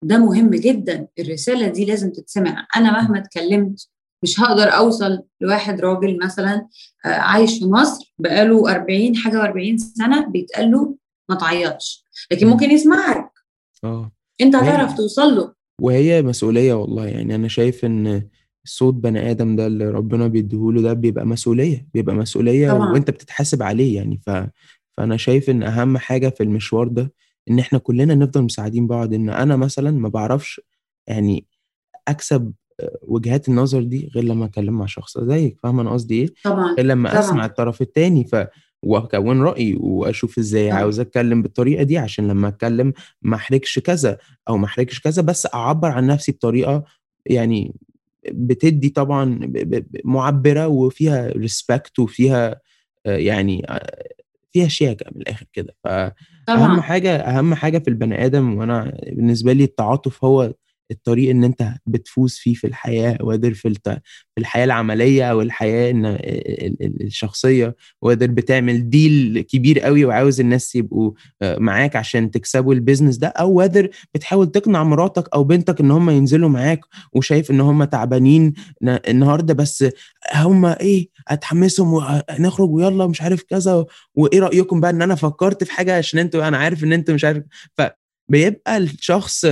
[0.05, 1.07] ده مهم جدا.
[1.19, 2.67] الرسالة دي لازم تتسمع.
[2.77, 3.89] أنا مهما اتكلمت
[4.23, 6.67] مش هقدر أوصل لواحد راجل مثلا
[7.05, 10.95] آه، عايش في مصر بقاله 40 حاجة و40 سنة بيتقال له
[11.29, 12.05] ما تعيطش.
[12.31, 12.53] لكن مم.
[12.53, 13.31] ممكن يسمعك.
[13.85, 14.13] آه.
[14.41, 15.53] أنت وهي- هتعرف توصل له.
[15.83, 17.07] وهي مسؤولية والله.
[17.07, 18.23] يعني أنا شايف إن
[18.65, 22.93] صوت بني آدم ده اللي ربنا بيديهوله ده بيبقى مسؤولية بيبقى مسؤولية طبعاً.
[22.93, 24.21] وأنت بتتحاسب عليه يعني.
[24.27, 24.31] ف
[24.97, 27.13] فأنا شايف إن أهم حاجة في المشوار ده
[27.51, 29.15] إن إحنا كلنا نفضل مساعدين بعض.
[29.15, 30.61] إن أنا مثلا ما بعرفش
[31.07, 31.47] يعني
[32.09, 35.59] أكسب آه، وجهات النظر دي غير لما اتكلم مع شخص زيك.
[35.63, 37.21] فاهمة أنا قصدي إيه؟ طبعا غير لما طبعاً.
[37.21, 38.25] أسمع الطرف التاني.
[38.25, 38.37] ف
[38.83, 40.71] وأكون رأيي وأشوف إزاي.
[40.71, 44.19] عاوز أتكلم بالطريقة دي عشان لما أتكلم ما أحرجش كذا
[44.49, 46.85] أو ما أحرجش كذا بس أعبر عن نفسي بطريقة
[47.27, 47.75] يعني
[48.31, 49.53] بتدي طبعا
[50.05, 52.61] معبرة وفيها respect وفيها
[53.07, 54.03] آه، يعني آه،
[54.53, 59.65] فيها شياكة من الآخر كده فأهم حاجة أهم حاجة في البني آدم وأنا بالنسبة لي
[59.65, 60.53] التعاطف هو
[60.93, 63.75] الطريق إن أنت بتفوز فيه في الحياة وقادر في.
[64.35, 70.75] في الحياة العملية أو الحياة إن ال- الشخصية وقادر بتعمل deal كبير قوي وعاوز الناس
[70.75, 71.13] يبقوا
[71.43, 75.91] آه، معاك عشان تكسبوا ال business ده أو قادر بتحاول تقنع مراتك أو بنتك إن
[75.91, 76.81] هم ينزلوا معاك
[77.13, 79.85] وشايف إن هم تعبانين النهارده بس
[80.35, 83.85] هم إيه اتحمسهم ونخرج ويلا مش عارف كذا
[84.15, 87.25] وإيه رأيكم بقى إن أنا فكرت في حاجة عشان أنتوا أنا عارف إن أنتوا مش
[87.25, 87.43] عارف
[87.79, 89.45] فبيبقى الشخص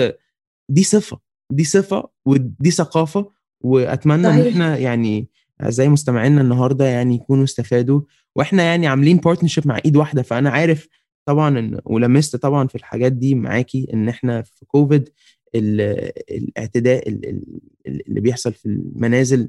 [0.68, 3.30] دي صفة دي صفة ودي ثقافة
[3.61, 4.48] وأتمنى إن.
[4.48, 5.28] إحنا يعني
[5.66, 8.01] زي مستمعينا النهارده يعني يكونوا استفادوا
[8.36, 10.22] وإحنا يعني عاملين partnership مع إيد واحدة.
[10.22, 10.88] فأنا عارف
[11.26, 15.09] طبعا إن ولمست طبعا في الحاجات دي معاكي إن إحنا في كوفيد
[15.55, 17.61] ال- الاعتداء ال- ال-
[18.09, 19.48] اللي بيحصل في المنازل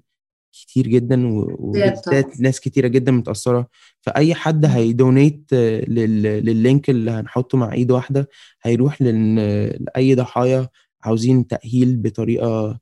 [0.53, 3.67] كتير جدا وبالذات ناس كتيرة جدا متأثرة.
[4.01, 8.29] فأي حد هي donate لل- لل link اللي هنحطه مع إيد واحدة
[8.63, 10.69] هيروح لأي ضحايا
[11.03, 12.79] عاوزين تأهيل بطريقة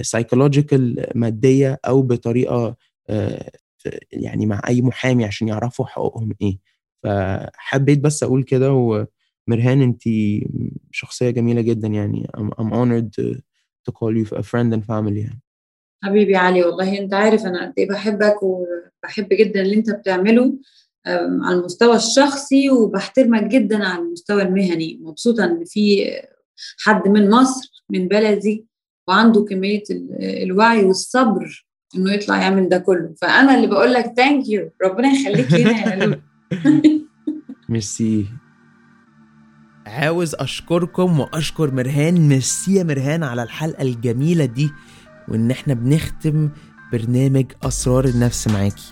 [0.00, 2.76] psychological مادية أو بطريقة
[3.10, 3.50] آه،
[4.12, 6.58] يعني مع أي محامي عشان يعرفوا حقوقهم إيه.
[7.02, 10.02] فحبيت بس أقول كده وميرهان انت
[10.92, 12.28] شخصية جميلة جدا يعني.
[12.36, 15.40] I'm, honored to, call you a friend and family يعني.
[16.04, 20.58] حبيبي علي والله أنت عارف أنا قد إيه بحبك وبحب جدا اللي أنت بتعمله
[21.06, 24.98] على المستوى الشخصي وبحترمك جدا على المستوى المهني.
[25.02, 26.10] مبسوطة إن في
[26.84, 28.66] حد من مصر من بلدي
[29.08, 33.14] وعنده كمية ال- الوعي والصبر إنه يطلع يعمل ده كله.
[33.20, 36.20] فأنا اللي بقول لك ثانك يو ربنا يخليك لنا يا
[37.68, 38.26] ميرسي.
[39.86, 44.70] عاوز أشكركم وأشكر مرهان ميرسي يا ميرهان على الحلقة الجميلة دي
[45.28, 46.50] وإن إحنا بنختم
[46.92, 48.90] برنامج أسرار النفس معاكي.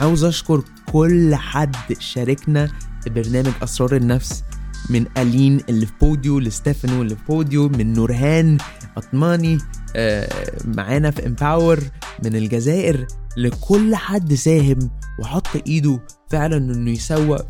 [0.00, 2.66] عاوز أشكر كل حد شاركنا
[3.04, 4.42] في برنامج أسرار النفس.
[4.90, 8.58] من ألين اللي في بوديو لستيفانو اللي في بوديو من نورهان
[8.96, 9.58] أطماني
[9.96, 10.28] آه،
[10.64, 11.80] معانا في Empower
[12.24, 17.40] من الجزائر لكل حد ساهم وحط إيده فعلا إنه يسوق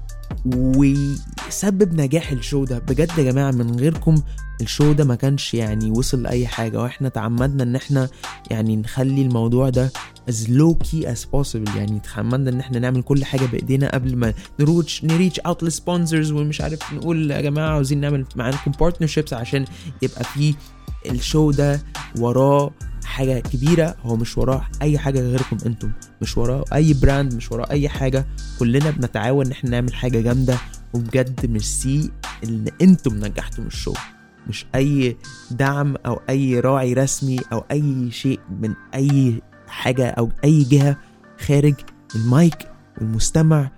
[0.56, 2.78] ويسبب نجاح ال show ده.
[2.78, 4.14] بجد يا جماعة من غيركم
[4.60, 6.82] ال show ده ما كانش يعني وصل لأي حاجة.
[6.82, 8.08] وإحنا تعمدنا إن إحنا
[8.50, 9.92] يعني نخلي الموضوع ده
[10.30, 11.76] as low key as possible.
[11.76, 15.62] يعني تعمدنا إن إحنا نعمل كل حاجة بإيدينا قبل ما ن reach ن reach out
[15.64, 19.64] ل sponsors ومش عارف نقول يا جماعة عاوزين نعمل معاكم partnerships عشان
[20.02, 20.54] يبقى في
[21.06, 21.80] ال show ده
[22.18, 22.70] وراه
[23.10, 25.90] حاجة كبيرة هو مش وراه أي حاجة غيركم أنتم.
[26.22, 28.26] مش وراه أي brand مش وراه أي حاجة.
[28.58, 30.56] كلنا بنتعاون إن إحنا نعمل حاجة جامدة.
[30.94, 32.10] وبجد ميرسي
[32.44, 33.94] إن أنتم نجحتم ال show
[34.48, 35.16] مش أي
[35.50, 40.96] دعم أو أي راعي رسمي أو أي شيء من أي حاجة أو أي جهة
[41.46, 41.74] خارج
[42.16, 43.70] المايك والمستمع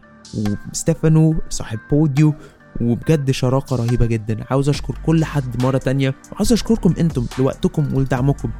[0.70, 2.35] وستيفانو صاحب بوديو.
[2.80, 4.45] وبجد شراكة رهيبة جدا.
[4.51, 6.14] عاوز أشكر كل حد مرة تانية.
[6.33, 8.51] وعاوز أشكركم أنتم لوقتكم ولدعمكم.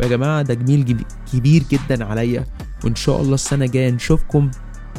[0.00, 2.46] يا جماعة ده جميل كبير جدا عليا.
[2.84, 4.50] وإن شاء الله السنة الجاية نشوفكم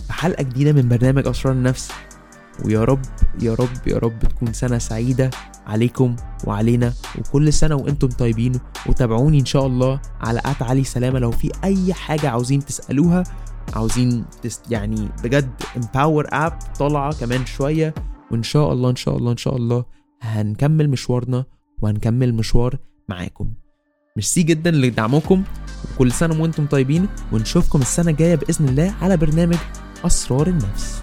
[0.07, 1.91] في حلقة جديدة من برنامج أسرار النفس.
[2.65, 3.01] ويا رب
[3.41, 5.29] يا رب يا رب تكون سنة سعيدة
[5.67, 8.59] عليكم وعلينا وكل سنة وإنتم طيبين.
[8.87, 13.23] وتابعوني إن شاء الله على آت علي سلامة لو في أي حاجة عاوزين تسألوها.
[13.75, 17.93] عاوزين تس يعني بجد Empower app طالعة كمان شوية.
[18.31, 19.85] وإن شاء الله إن شاء الله إن شاء الله
[20.21, 21.45] هنكمل مشوارنا
[21.81, 22.77] وهنكمل مشوار
[23.09, 23.53] معاكم.
[24.17, 25.43] ميرسي جدا لدعمكم
[25.95, 29.57] وكل سنة وأنتم طيبين ونشوفكم السنة الجاية بإذن الله على برنامج
[30.05, 31.01] أسرار النفس.